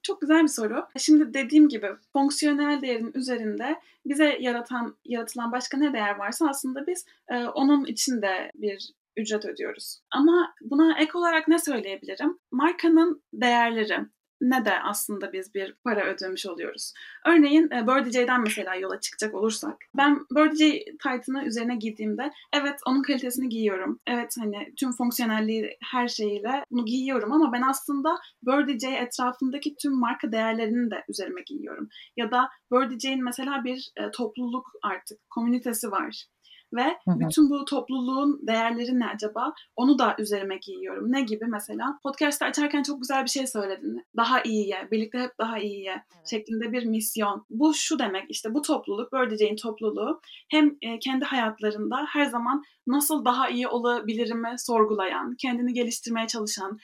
çok 0.03 0.21
güzel 0.21 0.43
bir 0.43 0.49
soru. 0.49 0.87
Şimdi 0.97 1.35
dediğim 1.35 1.69
gibi 1.69 1.89
fonksiyonel 2.13 2.83
değerin 2.83 3.13
üzerinde 3.15 3.81
bize 4.07 4.37
yaratan 4.41 4.97
yaratılan 5.05 5.53
başka 5.53 5.79
ne 5.79 5.93
değer 5.93 6.17
varsa 6.17 6.49
aslında 6.49 6.87
biz 6.87 7.07
onun 7.55 7.85
içinde 7.85 8.51
bir 8.55 8.93
ücret 9.17 9.45
ödüyoruz. 9.45 10.01
Ama 10.11 10.55
buna 10.63 10.99
ek 10.99 11.11
olarak 11.15 11.49
ne 11.49 11.59
söyleyebilirim? 11.59 12.39
Markanın 12.51 13.23
değerleri, 13.33 14.07
ne 14.41 14.65
de 14.65 14.83
aslında 14.83 15.33
biz 15.33 15.55
bir 15.55 15.75
para 15.85 16.07
ödemiş 16.07 16.47
oluyoruz. 16.47 16.93
Örneğin 17.27 17.71
e, 17.71 17.87
Birdie 17.87 18.13
J'den 18.13 18.43
mesela 18.43 18.75
yola 18.75 19.01
çıkacak 19.01 19.35
olursak 19.35 19.77
ben 19.97 20.27
Birdie 20.31 20.85
J 21.05 21.47
üzerine 21.47 21.77
giydiğimde 21.77 22.33
evet 22.53 22.81
onun 22.87 23.03
kalitesini 23.03 23.49
giyiyorum. 23.49 24.01
Evet 24.07 24.35
hani 24.41 24.75
tüm 24.77 24.93
fonksiyonelliği 24.93 25.77
her 25.93 26.09
şeyiyle 26.09 26.65
bunu 26.71 26.85
giyiyorum 26.85 27.33
ama 27.33 27.53
ben 27.53 27.63
aslında 27.63 28.17
Birdie 28.43 28.97
etrafındaki 28.97 29.77
tüm 29.77 29.93
marka 29.93 30.33
değerlerini 30.33 30.91
de 30.91 31.05
üzerime 31.09 31.43
giyiyorum. 31.47 31.89
Ya 32.17 32.31
da 32.31 32.49
Birdie 32.73 33.17
mesela 33.17 33.65
bir 33.65 33.93
e, 33.97 34.11
topluluk 34.11 34.67
artık, 34.83 35.31
komünitesi 35.31 35.91
var 35.91 36.27
ve 36.73 36.85
hı 36.85 37.11
hı. 37.11 37.21
bütün 37.21 37.51
bu 37.51 37.65
topluluğun 37.65 38.41
değerleri 38.47 38.99
ne 38.99 39.07
acaba? 39.07 39.55
Onu 39.77 39.99
da 39.99 40.17
üzerime 40.19 40.57
giyiyorum. 40.57 41.13
Ne 41.13 41.23
gibi 41.23 41.45
mesela? 41.45 41.99
Podcast'ı 42.03 42.45
açarken 42.45 42.83
çok 42.83 43.01
güzel 43.01 43.25
bir 43.25 43.31
şey 43.31 43.47
söyledin. 43.47 44.05
Daha 44.17 44.43
iyiye, 44.43 44.89
birlikte 44.91 45.19
hep 45.19 45.39
daha 45.39 45.59
iyiye 45.59 45.93
evet. 45.93 46.29
şeklinde 46.31 46.73
bir 46.73 46.85
misyon. 46.85 47.45
Bu 47.51 47.75
şu 47.75 47.99
demek 47.99 48.25
işte 48.29 48.55
bu 48.55 48.63
topluluk, 48.63 49.13
Birdie 49.13 49.57
topluluğu 49.57 50.21
hem 50.51 50.77
e, 50.83 50.99
kendi 50.99 51.25
hayatlarında 51.25 52.07
her 52.09 52.25
zaman 52.25 52.63
nasıl 52.87 53.25
daha 53.25 53.49
iyi 53.49 53.69
olabilirimi 53.69 54.55
sorgulayan, 54.59 55.35
kendini 55.39 55.73
geliştirmeye 55.73 56.27
çalışan, 56.27 56.79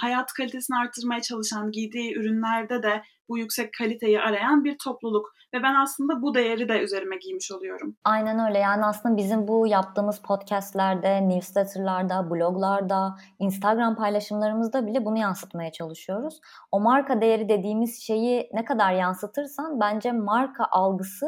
hayat 0.00 0.32
kalitesini 0.32 0.76
arttırmaya 0.76 1.20
çalışan, 1.20 1.70
giydiği 1.70 2.14
ürünlerde 2.14 2.82
de 2.82 3.02
bu 3.28 3.38
yüksek 3.38 3.70
kaliteyi 3.78 4.20
arayan 4.20 4.64
bir 4.64 4.76
topluluk 4.84 5.26
ve 5.54 5.62
ben 5.62 5.74
aslında 5.74 6.22
bu 6.22 6.34
değeri 6.34 6.68
de 6.68 6.80
üzerime 6.80 7.16
giymiş 7.16 7.52
oluyorum. 7.52 7.96
Aynen 8.04 8.48
öyle. 8.48 8.58
Yani 8.58 8.84
aslında 8.84 9.16
bizim 9.16 9.48
bu 9.48 9.66
yaptığımız 9.66 10.22
podcastlerde, 10.22 11.28
newsletterlarda, 11.28 12.30
bloglarda, 12.30 13.16
Instagram 13.38 13.96
paylaşımlarımızda 13.96 14.86
bile 14.86 15.04
bunu 15.04 15.18
yansıtmaya 15.18 15.72
çalışıyoruz. 15.72 16.40
O 16.72 16.80
marka 16.80 17.20
değeri 17.20 17.48
dediğimiz 17.48 18.02
şeyi 18.02 18.50
ne 18.52 18.64
kadar 18.64 18.92
yansıtırsan 18.92 19.80
bence 19.80 20.12
marka 20.12 20.64
algısı 20.70 21.26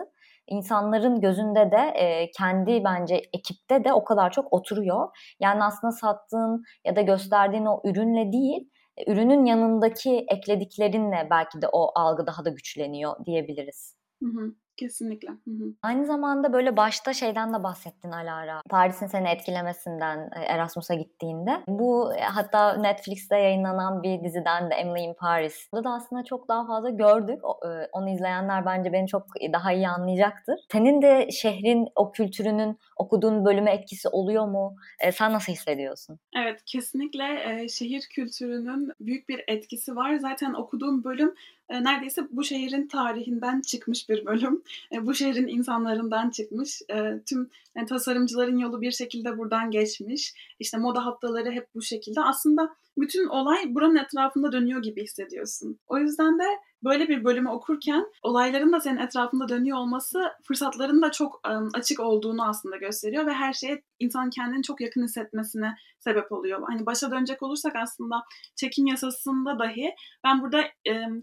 insanların 0.48 1.20
gözünde 1.20 1.70
de 1.70 1.92
e, 1.94 2.30
kendi 2.30 2.84
bence 2.84 3.22
ekipte 3.32 3.84
de 3.84 3.92
o 3.92 4.04
kadar 4.04 4.30
çok 4.30 4.52
oturuyor. 4.52 5.08
Yani 5.40 5.64
aslında 5.64 5.92
sattığın 5.92 6.62
ya 6.84 6.96
da 6.96 7.00
gösterdiğin 7.00 7.66
o 7.66 7.80
ürünle 7.84 8.32
değil, 8.32 8.70
ürünün 9.06 9.44
yanındaki 9.44 10.26
eklediklerinle 10.28 11.28
belki 11.30 11.62
de 11.62 11.68
o 11.72 11.90
algı 11.94 12.26
daha 12.26 12.44
da 12.44 12.50
güçleniyor 12.50 13.24
diyebiliriz. 13.26 13.96
Hı 14.22 14.28
hı. 14.28 14.54
Kesinlikle. 14.78 15.28
Hı 15.28 15.50
hı. 15.50 15.74
Aynı 15.82 16.06
zamanda 16.06 16.52
böyle 16.52 16.76
başta 16.76 17.12
şeyden 17.12 17.54
de 17.54 17.62
bahsettin 17.62 18.10
Alara. 18.10 18.62
Paris'in 18.70 19.06
seni 19.06 19.28
etkilemesinden 19.28 20.18
e, 20.18 20.44
Erasmus'a 20.44 20.94
gittiğinde. 20.94 21.60
Bu 21.68 22.14
e, 22.14 22.20
hatta 22.20 22.76
Netflix'te 22.76 23.36
yayınlanan 23.36 24.02
bir 24.02 24.24
diziden 24.24 24.70
de 24.70 24.74
Emily 24.74 25.04
in 25.04 25.14
Paris. 25.14 25.68
Burada 25.72 25.88
da 25.88 25.94
aslında 25.94 26.24
çok 26.24 26.48
daha 26.48 26.66
fazla 26.66 26.90
gördük. 26.90 27.40
E, 27.64 27.68
onu 27.92 28.10
izleyenler 28.10 28.66
bence 28.66 28.92
beni 28.92 29.06
çok 29.06 29.26
daha 29.52 29.72
iyi 29.72 29.88
anlayacaktır. 29.88 30.60
Senin 30.72 31.02
de 31.02 31.28
şehrin 31.30 31.88
o 31.96 32.12
kültürünün 32.12 32.78
okuduğun 32.96 33.44
bölüme 33.44 33.70
etkisi 33.72 34.08
oluyor 34.08 34.46
mu? 34.46 34.76
Sen 35.12 35.32
nasıl 35.32 35.52
hissediyorsun? 35.52 36.18
Evet 36.36 36.62
kesinlikle 36.66 37.68
şehir 37.68 38.02
kültürünün 38.10 38.92
büyük 39.00 39.28
bir 39.28 39.44
etkisi 39.48 39.96
var. 39.96 40.16
Zaten 40.16 40.54
okuduğum 40.54 41.04
bölüm 41.04 41.34
neredeyse 41.70 42.22
bu 42.30 42.44
şehrin 42.44 42.88
tarihinden 42.88 43.60
çıkmış 43.60 44.08
bir 44.08 44.26
bölüm. 44.26 44.62
E, 44.92 45.06
bu 45.06 45.14
şehrin 45.14 45.46
insanlarından 45.46 46.30
çıkmış. 46.30 46.82
E, 46.90 47.22
tüm 47.28 47.50
yani 47.76 47.86
tasarımcıların 47.86 48.58
yolu 48.58 48.80
bir 48.80 48.90
şekilde 48.90 49.38
buradan 49.38 49.70
geçmiş. 49.70 50.34
İşte 50.58 50.78
moda 50.78 51.06
haftaları 51.06 51.50
hep 51.50 51.66
bu 51.74 51.82
şekilde. 51.82 52.20
Aslında 52.20 52.74
bütün 52.98 53.26
olay 53.28 53.74
buranın 53.74 53.96
etrafında 53.96 54.52
dönüyor 54.52 54.82
gibi 54.82 55.02
hissediyorsun. 55.02 55.78
O 55.86 55.98
yüzden 55.98 56.38
de 56.38 56.44
böyle 56.84 57.08
bir 57.08 57.24
bölümü 57.24 57.48
okurken 57.48 58.06
olayların 58.22 58.72
da 58.72 58.80
senin 58.80 58.98
etrafında 58.98 59.48
dönüyor 59.48 59.78
olması 59.78 60.22
fırsatların 60.48 61.02
da 61.02 61.10
çok 61.10 61.40
açık 61.74 62.00
olduğunu 62.00 62.48
aslında 62.48 62.76
gösteriyor 62.76 63.26
ve 63.26 63.32
her 63.32 63.52
şeye 63.52 63.82
insan 63.98 64.30
kendini 64.30 64.62
çok 64.62 64.80
yakın 64.80 65.02
hissetmesine 65.02 65.74
sebep 65.98 66.32
oluyor. 66.32 66.62
Hani 66.68 66.86
başa 66.86 67.10
dönecek 67.10 67.42
olursak 67.42 67.76
aslında 67.76 68.22
çekim 68.56 68.86
yasasında 68.86 69.58
dahi 69.58 69.94
ben 70.24 70.42
burada 70.42 70.64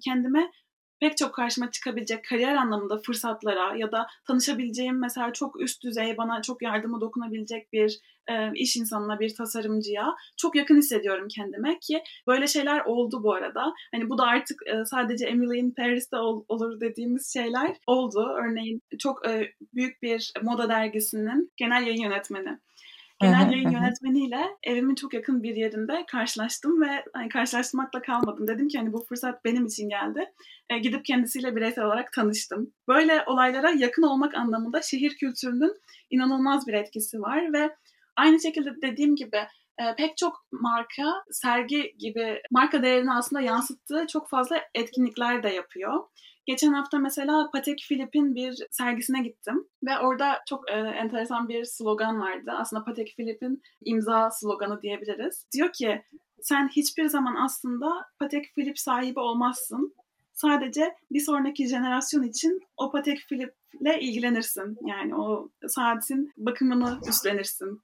kendime 0.02 0.52
pek 1.00 1.18
çok 1.18 1.34
karşıma 1.34 1.72
çıkabilecek 1.72 2.26
kariyer 2.26 2.56
anlamında 2.56 2.98
fırsatlara 2.98 3.76
ya 3.76 3.92
da 3.92 4.08
tanışabileceğim 4.28 5.00
mesela 5.00 5.34
çok 5.34 5.62
üst 5.62 5.84
düzey 5.84 6.18
bana 6.18 6.42
çok 6.42 6.62
yardımı 6.62 7.02
dokunabilecek 7.02 7.74
bir 7.74 8.00
e, 8.30 8.52
iş 8.56 8.78
insanına, 8.78 9.20
bir 9.20 9.36
tasarımcıya 9.36 10.16
çok 10.38 10.56
yakın 10.56 10.78
hissediyorum 10.78 11.28
kendime 11.36 11.80
ki 11.80 12.04
böyle 12.28 12.48
şeyler 12.48 12.86
oldu 12.86 13.24
bu 13.24 13.34
arada. 13.34 13.74
Hani 13.92 14.10
bu 14.10 14.18
da 14.18 14.24
artık 14.24 14.62
e, 14.68 14.86
sadece 14.86 15.26
Emily 15.26 15.60
in 15.60 15.72
Paris'te 15.72 16.18
ol, 16.18 16.46
olur 16.48 16.80
dediğimiz 16.80 17.34
şeyler 17.34 17.78
oldu. 17.88 18.36
Örneğin 18.40 18.82
çok 19.00 19.28
e, 19.28 19.52
büyük 19.74 20.02
bir 20.02 20.34
moda 20.42 20.70
dergisinin 20.70 21.52
genel 21.58 21.88
yayın 21.88 22.02
yönetmeni 22.02 22.60
genel 23.22 23.52
yayın 23.52 23.70
yönetmeniyle 23.70 24.58
evimin 24.64 24.96
çok 24.96 25.14
yakın 25.14 25.44
bir 25.44 25.56
yerinde 25.56 26.06
karşılaştım 26.12 26.82
ve 26.82 27.04
hani 27.14 27.30
karşılaşmakla 27.30 28.02
kalmadım. 28.02 28.48
Dedim 28.48 28.68
ki 28.68 28.78
hani 28.78 28.94
bu 28.94 29.06
fırsat 29.06 29.46
benim 29.46 29.66
için 29.66 29.90
geldi. 29.90 30.26
E, 30.70 30.80
gidip 30.80 31.06
kendisiyle 31.06 31.56
bireysel 31.56 31.86
olarak 31.86 32.14
tanıştım. 32.14 32.74
Böyle 32.88 33.24
olaylara 33.26 33.72
yakın 33.72 34.04
olmak 34.04 34.36
anlamında 34.36 34.82
şehir 34.82 35.18
kültürünün 35.18 35.74
inanılmaz 36.10 36.68
bir 36.68 36.74
etkisi 36.74 37.22
var 37.22 37.54
ve 37.54 37.76
aynı 38.16 38.42
şekilde 38.42 38.82
dediğim 38.82 39.16
gibi 39.16 39.38
e, 39.80 39.96
pek 39.98 40.18
çok 40.18 40.48
marka 40.52 41.24
sergi 41.32 41.96
gibi 42.00 42.42
marka 42.52 42.84
değerini 42.84 43.14
aslında 43.14 43.42
yansıttığı 43.42 44.06
çok 44.08 44.30
fazla 44.30 44.62
etkinlikler 44.74 45.44
de 45.44 45.50
yapıyor. 45.50 46.04
Geçen 46.46 46.74
hafta 46.74 47.00
mesela 47.00 47.50
Patek 47.54 47.86
Philippe'in 47.90 48.36
bir 48.36 48.68
sergisine 48.72 49.22
gittim 49.22 49.68
ve 49.84 50.00
orada 50.00 50.40
çok 50.50 50.72
e, 50.72 50.74
enteresan 50.74 51.50
bir 51.50 51.66
slogan 51.66 52.22
vardı. 52.22 52.52
Aslında 52.58 52.84
Patek 52.84 53.14
Philippe'in 53.18 53.62
imza 53.82 54.32
sloganı 54.32 54.82
diyebiliriz. 54.82 55.48
Diyor 55.54 55.74
ki 55.74 56.04
sen 56.42 56.70
hiçbir 56.76 57.06
zaman 57.06 57.36
aslında 57.36 58.06
Patek 58.20 58.46
Philippe 58.56 58.76
sahibi 58.76 59.20
olmazsın. 59.20 59.96
Sadece 60.34 60.96
bir 61.12 61.20
sonraki 61.20 61.68
jenerasyon 61.68 62.24
için 62.24 62.60
o 62.78 62.92
Patek 62.92 63.20
Philippe'le 63.30 64.00
ilgilenirsin. 64.00 64.78
Yani 64.86 65.16
o 65.16 65.50
saatin 65.68 66.34
bakımını 66.38 67.00
üstlenirsin 67.10 67.82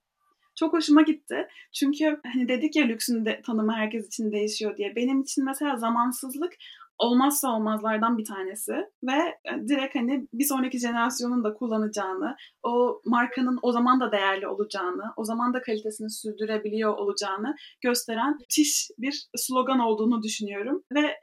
çok 0.56 0.74
hoşuma 0.74 1.02
gitti. 1.02 1.47
Çünkü 1.74 2.19
hani 2.34 2.47
dedik 2.47 2.76
ya 2.76 2.86
lüksün 2.86 3.26
de, 3.26 3.41
tanımı 3.45 3.74
herkes 3.74 4.08
için 4.08 4.32
değişiyor 4.32 4.78
diye. 4.78 4.95
Benim 4.95 5.21
için 5.21 5.45
mesela 5.45 5.78
zamansızlık 5.78 6.54
olmazsa 7.02 7.56
olmazlardan 7.56 8.18
bir 8.18 8.26
tanesi 8.26 8.72
ve 9.04 9.18
e, 9.46 9.68
direkt 9.68 9.96
hani 9.96 10.28
bir 10.34 10.46
sonraki 10.46 10.80
jenerasyonun 10.80 11.44
da 11.44 11.54
kullanacağını, 11.54 12.36
o 12.64 13.02
markanın 13.06 13.60
o 13.62 13.72
zaman 13.72 14.00
da 14.00 14.12
değerli 14.12 14.48
olacağını, 14.48 15.04
o 15.18 15.26
zaman 15.26 15.54
da 15.54 15.62
kalitesini 15.62 16.10
sürdürebiliyor 16.10 16.98
olacağını 16.98 17.56
gösteren 17.82 18.38
müthiş 18.40 18.90
bir 18.98 19.28
slogan 19.36 19.80
olduğunu 19.80 20.24
düşünüyorum 20.24 20.84
ve 20.96 21.18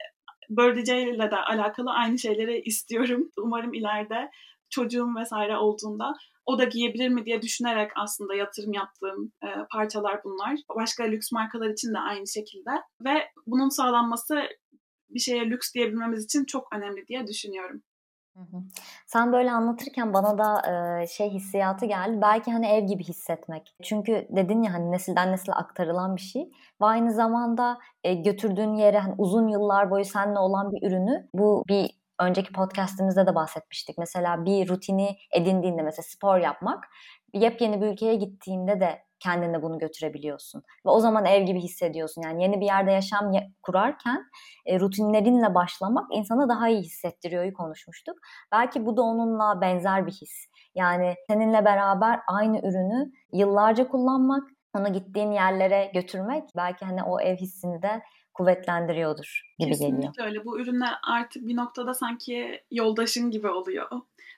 Birdie 0.49 1.13
ile 1.15 1.31
de 1.31 1.35
alakalı 1.35 1.91
aynı 1.91 2.19
şeyleri 2.19 2.61
istiyorum. 2.61 3.29
Umarım 3.37 3.73
ileride 3.73 4.29
çocuğum 4.69 5.15
vesaire 5.19 5.57
olduğunda 5.57 6.13
o 6.45 6.59
da 6.59 6.63
giyebilir 6.63 7.09
mi 7.09 7.25
diye 7.25 7.41
düşünerek 7.41 7.91
aslında 7.95 8.35
yatırım 8.35 8.73
yaptığım 8.73 9.31
e, 9.43 9.47
parçalar 9.71 10.23
bunlar. 10.23 10.55
Başka 10.75 11.03
lüks 11.03 11.31
markalar 11.31 11.69
için 11.69 11.93
de 11.93 11.99
aynı 11.99 12.27
şekilde 12.27 12.71
ve 13.05 13.29
bunun 13.47 13.69
sağlanması 13.69 14.41
bir 15.09 15.19
şeye 15.19 15.45
lüks 15.45 15.73
diyebilmemiz 15.73 16.23
için 16.23 16.45
çok 16.45 16.67
önemli 16.75 17.07
diye 17.07 17.27
düşünüyorum. 17.27 17.81
Sen 19.07 19.33
böyle 19.33 19.51
anlatırken 19.51 20.13
bana 20.13 20.37
da 20.37 20.61
şey 21.07 21.29
hissiyatı 21.29 21.85
geldi. 21.85 22.21
Belki 22.21 22.51
hani 22.51 22.67
ev 22.67 22.85
gibi 22.87 23.03
hissetmek. 23.03 23.75
Çünkü 23.83 24.27
dedin 24.29 24.61
ya 24.61 24.73
hani 24.73 24.91
nesilden 24.91 25.31
nesile 25.31 25.53
aktarılan 25.53 26.15
bir 26.15 26.21
şey. 26.21 26.41
Ve 26.81 26.85
aynı 26.85 27.13
zamanda 27.13 27.79
e, 28.03 28.13
götürdüğün 28.13 28.73
yere 28.73 28.99
hani 28.99 29.15
uzun 29.17 29.47
yıllar 29.47 29.91
boyu 29.91 30.05
seninle 30.05 30.39
olan 30.39 30.71
bir 30.71 30.87
ürünü 30.87 31.29
bu 31.33 31.63
bir 31.67 31.99
önceki 32.21 32.53
podcastimizde 32.53 33.27
de 33.27 33.35
bahsetmiştik. 33.35 33.97
Mesela 33.97 34.45
bir 34.45 34.69
rutini 34.69 35.17
edindiğinde 35.33 35.81
mesela 35.81 36.03
spor 36.03 36.37
yapmak 36.37 36.87
yepyeni 37.33 37.81
bir 37.81 37.87
ülkeye 37.87 38.15
gittiğinde 38.15 38.79
de 38.79 39.08
kendine 39.19 39.61
bunu 39.61 39.79
götürebiliyorsun. 39.79 40.63
Ve 40.85 40.89
o 40.89 40.99
zaman 40.99 41.25
ev 41.25 41.45
gibi 41.45 41.59
hissediyorsun. 41.59 42.21
Yani 42.21 42.43
yeni 42.43 42.61
bir 42.61 42.65
yerde 42.65 42.91
yaşam 42.91 43.31
kurarken 43.63 44.25
e, 44.65 44.79
rutinlerinle 44.79 45.55
başlamak 45.55 46.07
insana 46.11 46.49
daha 46.49 46.69
iyi 46.69 46.81
hissettiriyor 46.81 47.53
konuşmuştuk. 47.53 48.17
Belki 48.51 48.85
bu 48.85 48.97
da 48.97 49.01
onunla 49.01 49.61
benzer 49.61 50.07
bir 50.07 50.11
his. 50.11 50.47
Yani 50.75 51.15
seninle 51.27 51.65
beraber 51.65 52.19
aynı 52.27 52.59
ürünü 52.59 53.11
yıllarca 53.33 53.87
kullanmak, 53.87 54.43
onu 54.73 54.93
gittiğin 54.93 55.31
yerlere 55.31 55.91
götürmek 55.93 56.43
belki 56.55 56.85
hani 56.85 57.03
o 57.03 57.19
ev 57.19 57.35
hissini 57.35 57.81
de 57.81 58.01
kuvvetlendiriyordur 58.33 59.53
gibi 59.59 59.69
Kesinlikle 59.69 59.95
geliyor. 59.95 60.13
Kesinlikle 60.13 60.23
öyle. 60.23 60.45
Bu 60.45 60.59
ürünler 60.59 60.93
artık 61.07 61.47
bir 61.47 61.55
noktada 61.55 61.93
sanki 61.93 62.61
yoldaşın 62.71 63.31
gibi 63.31 63.47
oluyor. 63.47 63.89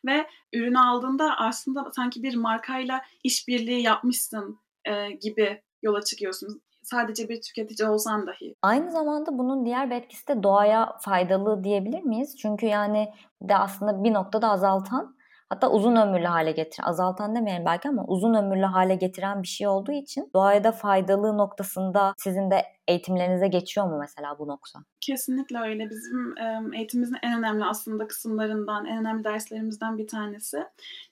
Ve 0.05 0.27
ürünü 0.53 0.79
aldığında 0.79 1.37
aslında 1.37 1.91
sanki 1.95 2.23
bir 2.23 2.35
markayla 2.35 3.01
işbirliği 3.23 3.81
yapmışsın 3.81 4.59
e, 4.85 5.11
gibi 5.11 5.61
yola 5.81 6.01
çıkıyorsun. 6.01 6.61
Sadece 6.83 7.29
bir 7.29 7.41
tüketici 7.41 7.89
olsan 7.89 8.27
dahi. 8.27 8.55
Aynı 8.61 8.91
zamanda 8.91 9.37
bunun 9.37 9.65
diğer 9.65 9.89
bir 9.89 9.95
etkisi 9.95 10.27
de 10.27 10.43
doğaya 10.43 10.97
faydalı 11.01 11.63
diyebilir 11.63 12.03
miyiz? 12.03 12.37
Çünkü 12.37 12.65
yani 12.65 13.13
de 13.41 13.57
aslında 13.57 14.03
bir 14.03 14.13
noktada 14.13 14.49
azaltan 14.49 15.15
hatta 15.51 15.71
uzun 15.71 15.95
ömürlü 15.95 16.25
hale 16.25 16.51
getiren, 16.51 16.87
azaltan 16.87 17.35
demeyelim 17.35 17.65
belki 17.65 17.89
ama 17.89 18.05
uzun 18.07 18.33
ömürlü 18.33 18.65
hale 18.65 18.95
getiren 18.95 19.43
bir 19.43 19.47
şey 19.47 19.67
olduğu 19.67 19.91
için 19.91 20.29
doğaya 20.35 20.63
da 20.63 20.71
faydalı 20.71 21.37
noktasında 21.37 22.13
sizin 22.17 22.51
de 22.51 22.63
eğitimlerinize 22.87 23.47
geçiyor 23.47 23.87
mu 23.87 23.97
mesela 23.99 24.39
bu 24.39 24.47
nokta? 24.47 24.79
Kesinlikle 25.01 25.59
öyle. 25.59 25.89
Bizim 25.89 26.37
eğitimimizin 26.73 27.17
en 27.23 27.39
önemli 27.39 27.65
aslında 27.65 28.07
kısımlarından, 28.07 28.85
en 28.85 28.97
önemli 28.97 29.23
derslerimizden 29.23 29.97
bir 29.97 30.07
tanesi. 30.07 30.57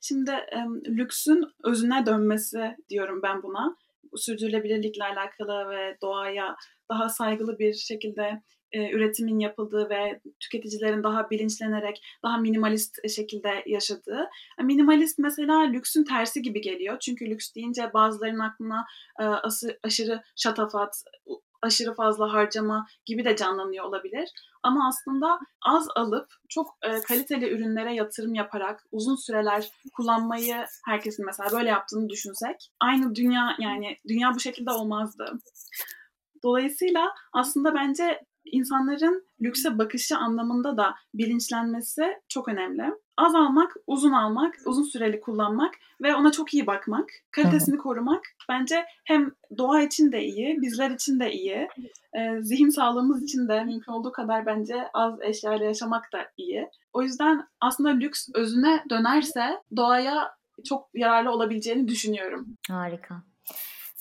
Şimdi 0.02 0.32
lüksün 0.88 1.43
özüne 1.63 2.06
dönmesi 2.06 2.75
diyorum 2.89 3.19
ben 3.23 3.43
buna. 3.43 3.75
Sürdürülebilirlikle 4.15 5.04
alakalı 5.04 5.69
ve 5.69 5.97
doğaya 6.02 6.56
daha 6.89 7.10
saygılı 7.10 7.60
bir 7.60 7.73
şekilde 7.73 8.41
e, 8.71 8.91
üretimin 8.91 9.39
yapıldığı 9.39 9.89
ve 9.89 10.21
tüketicilerin 10.39 11.03
daha 11.03 11.29
bilinçlenerek 11.29 12.01
daha 12.23 12.38
minimalist 12.38 13.10
şekilde 13.10 13.63
yaşadığı. 13.65 14.29
Minimalist 14.63 15.19
mesela 15.19 15.60
lüksün 15.60 16.03
tersi 16.03 16.41
gibi 16.41 16.62
geliyor. 16.62 16.99
Çünkü 16.99 17.29
lüks 17.29 17.53
deyince 17.55 17.93
bazılarının 17.93 18.39
aklına 18.39 18.86
e, 19.19 19.23
aşırı 19.84 20.21
şatafat, 20.36 21.03
aşırı 21.62 21.93
fazla 21.93 22.34
harcama 22.34 22.88
gibi 23.05 23.25
de 23.25 23.36
canlanıyor 23.36 23.86
olabilir. 23.86 24.29
Ama 24.63 24.88
aslında 24.88 25.39
az 25.65 25.88
alıp 25.95 26.27
çok 26.49 26.77
e, 26.82 27.01
kaliteli 27.01 27.49
ürünlere 27.49 27.93
yatırım 27.93 28.34
yaparak 28.34 28.84
uzun 28.91 29.15
süreler 29.15 29.71
kullanmayı 29.93 30.65
herkesin 30.86 31.25
mesela 31.25 31.51
böyle 31.51 31.69
yaptığını 31.69 32.10
düşünsek 32.10 32.71
aynı 32.79 33.15
dünya 33.15 33.55
yani 33.60 33.97
dünya 34.08 34.36
bu 34.36 34.39
şekilde 34.39 34.71
olmazdı. 34.71 35.39
Dolayısıyla 36.43 37.13
aslında 37.34 37.75
bence 37.75 38.21
insanların 38.52 39.24
lükse 39.42 39.78
bakışı 39.78 40.18
anlamında 40.18 40.78
da 40.78 40.96
bilinçlenmesi 41.14 42.04
çok 42.30 42.48
önemli. 42.48 42.84
Az 43.18 43.36
almak, 43.36 43.76
uzun 43.88 44.12
almak, 44.12 44.56
uzun 44.66 44.84
süreli 44.84 45.22
kullanmak 45.22 45.74
ve 46.02 46.16
ona 46.16 46.32
çok 46.32 46.54
iyi 46.54 46.68
bakmak, 46.68 47.10
kalitesini 47.32 47.74
Hı-hı. 47.74 47.84
korumak 47.84 48.24
bence 48.50 48.86
hem 49.06 49.32
doğa 49.58 49.82
için 49.82 50.12
de 50.12 50.24
iyi, 50.24 50.62
bizler 50.62 50.92
için 50.92 51.20
de 51.20 51.32
iyi, 51.32 51.68
e, 52.14 52.42
zihin 52.42 52.70
sağlığımız 52.70 53.24
için 53.24 53.48
de 53.48 53.64
mümkün 53.64 53.92
olduğu 53.92 54.12
kadar 54.12 54.46
bence 54.46 54.76
az 54.94 55.22
eşyayla 55.22 55.66
yaşamak 55.66 56.14
da 56.14 56.20
iyi. 56.38 56.70
O 56.94 57.02
yüzden 57.02 57.48
aslında 57.62 57.90
lüks 57.90 58.30
özüne 58.36 58.84
dönerse 58.90 59.64
doğaya 59.76 60.32
çok 60.66 60.90
yararlı 60.94 61.32
olabileceğini 61.32 61.88
düşünüyorum. 61.88 62.48
Harika. 62.70 63.24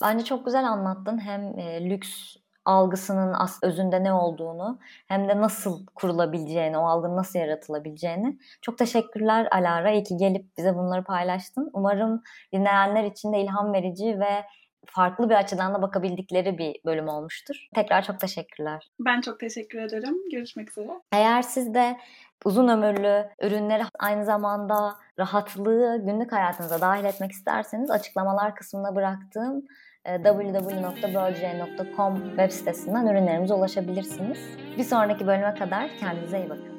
Bence 0.03 0.25
çok 0.25 0.45
güzel 0.45 0.65
anlattın. 0.65 1.19
Hem 1.19 1.59
e, 1.59 1.91
lüks 1.91 2.37
algısının 2.69 3.35
özünde 3.63 4.05
ne 4.05 4.13
olduğunu 4.13 4.79
hem 5.07 5.29
de 5.29 5.41
nasıl 5.41 5.87
kurulabileceğini, 5.95 6.79
o 6.79 6.83
algının 6.83 7.17
nasıl 7.17 7.39
yaratılabileceğini. 7.39 8.39
Çok 8.63 8.79
teşekkürler 8.79 9.49
Alara. 9.51 9.91
İyi 9.91 10.03
ki 10.03 10.17
gelip 10.17 10.57
bize 10.59 10.75
bunları 10.75 11.05
paylaştın. 11.05 11.71
Umarım 11.73 12.23
dinleyenler 12.53 13.05
için 13.05 13.33
de 13.33 13.41
ilham 13.41 13.73
verici 13.73 14.21
ve 14.21 14.45
farklı 14.87 15.31
bir 15.31 15.35
açıdan 15.35 15.75
da 15.75 15.83
bakabildikleri 15.83 16.59
bir 16.59 16.77
bölüm 16.87 17.09
olmuştur. 17.09 17.69
Tekrar 17.75 18.03
çok 18.03 18.21
teşekkürler. 18.21 18.91
Ben 19.01 19.21
çok 19.21 19.41
teşekkür 19.41 19.79
ederim. 19.79 20.15
Görüşmek 20.33 20.71
üzere. 20.71 20.91
Eğer 21.13 21.43
siz 21.43 21.75
de 21.75 21.97
uzun 22.45 22.69
ömürlü 22.69 23.29
ürünleri 23.43 23.83
aynı 23.99 24.25
zamanda 24.25 24.95
rahatlığı 25.19 26.03
günlük 26.05 26.33
hayatınıza 26.33 26.81
dahil 26.81 27.05
etmek 27.05 27.33
isterseniz 27.33 27.91
açıklamalar 27.91 28.55
kısmına 28.55 28.97
bıraktığım 28.97 29.65
www.birdj.com 30.07 32.29
web 32.29 32.51
sitesinden 32.51 33.07
ürünlerimize 33.07 33.55
ulaşabilirsiniz. 33.55 34.39
Bir 34.79 34.85
sonraki 34.85 35.27
bölüme 35.27 35.55
kadar 35.55 35.91
kendinize 36.01 36.39
iyi 36.39 36.51
bakın. 36.51 36.78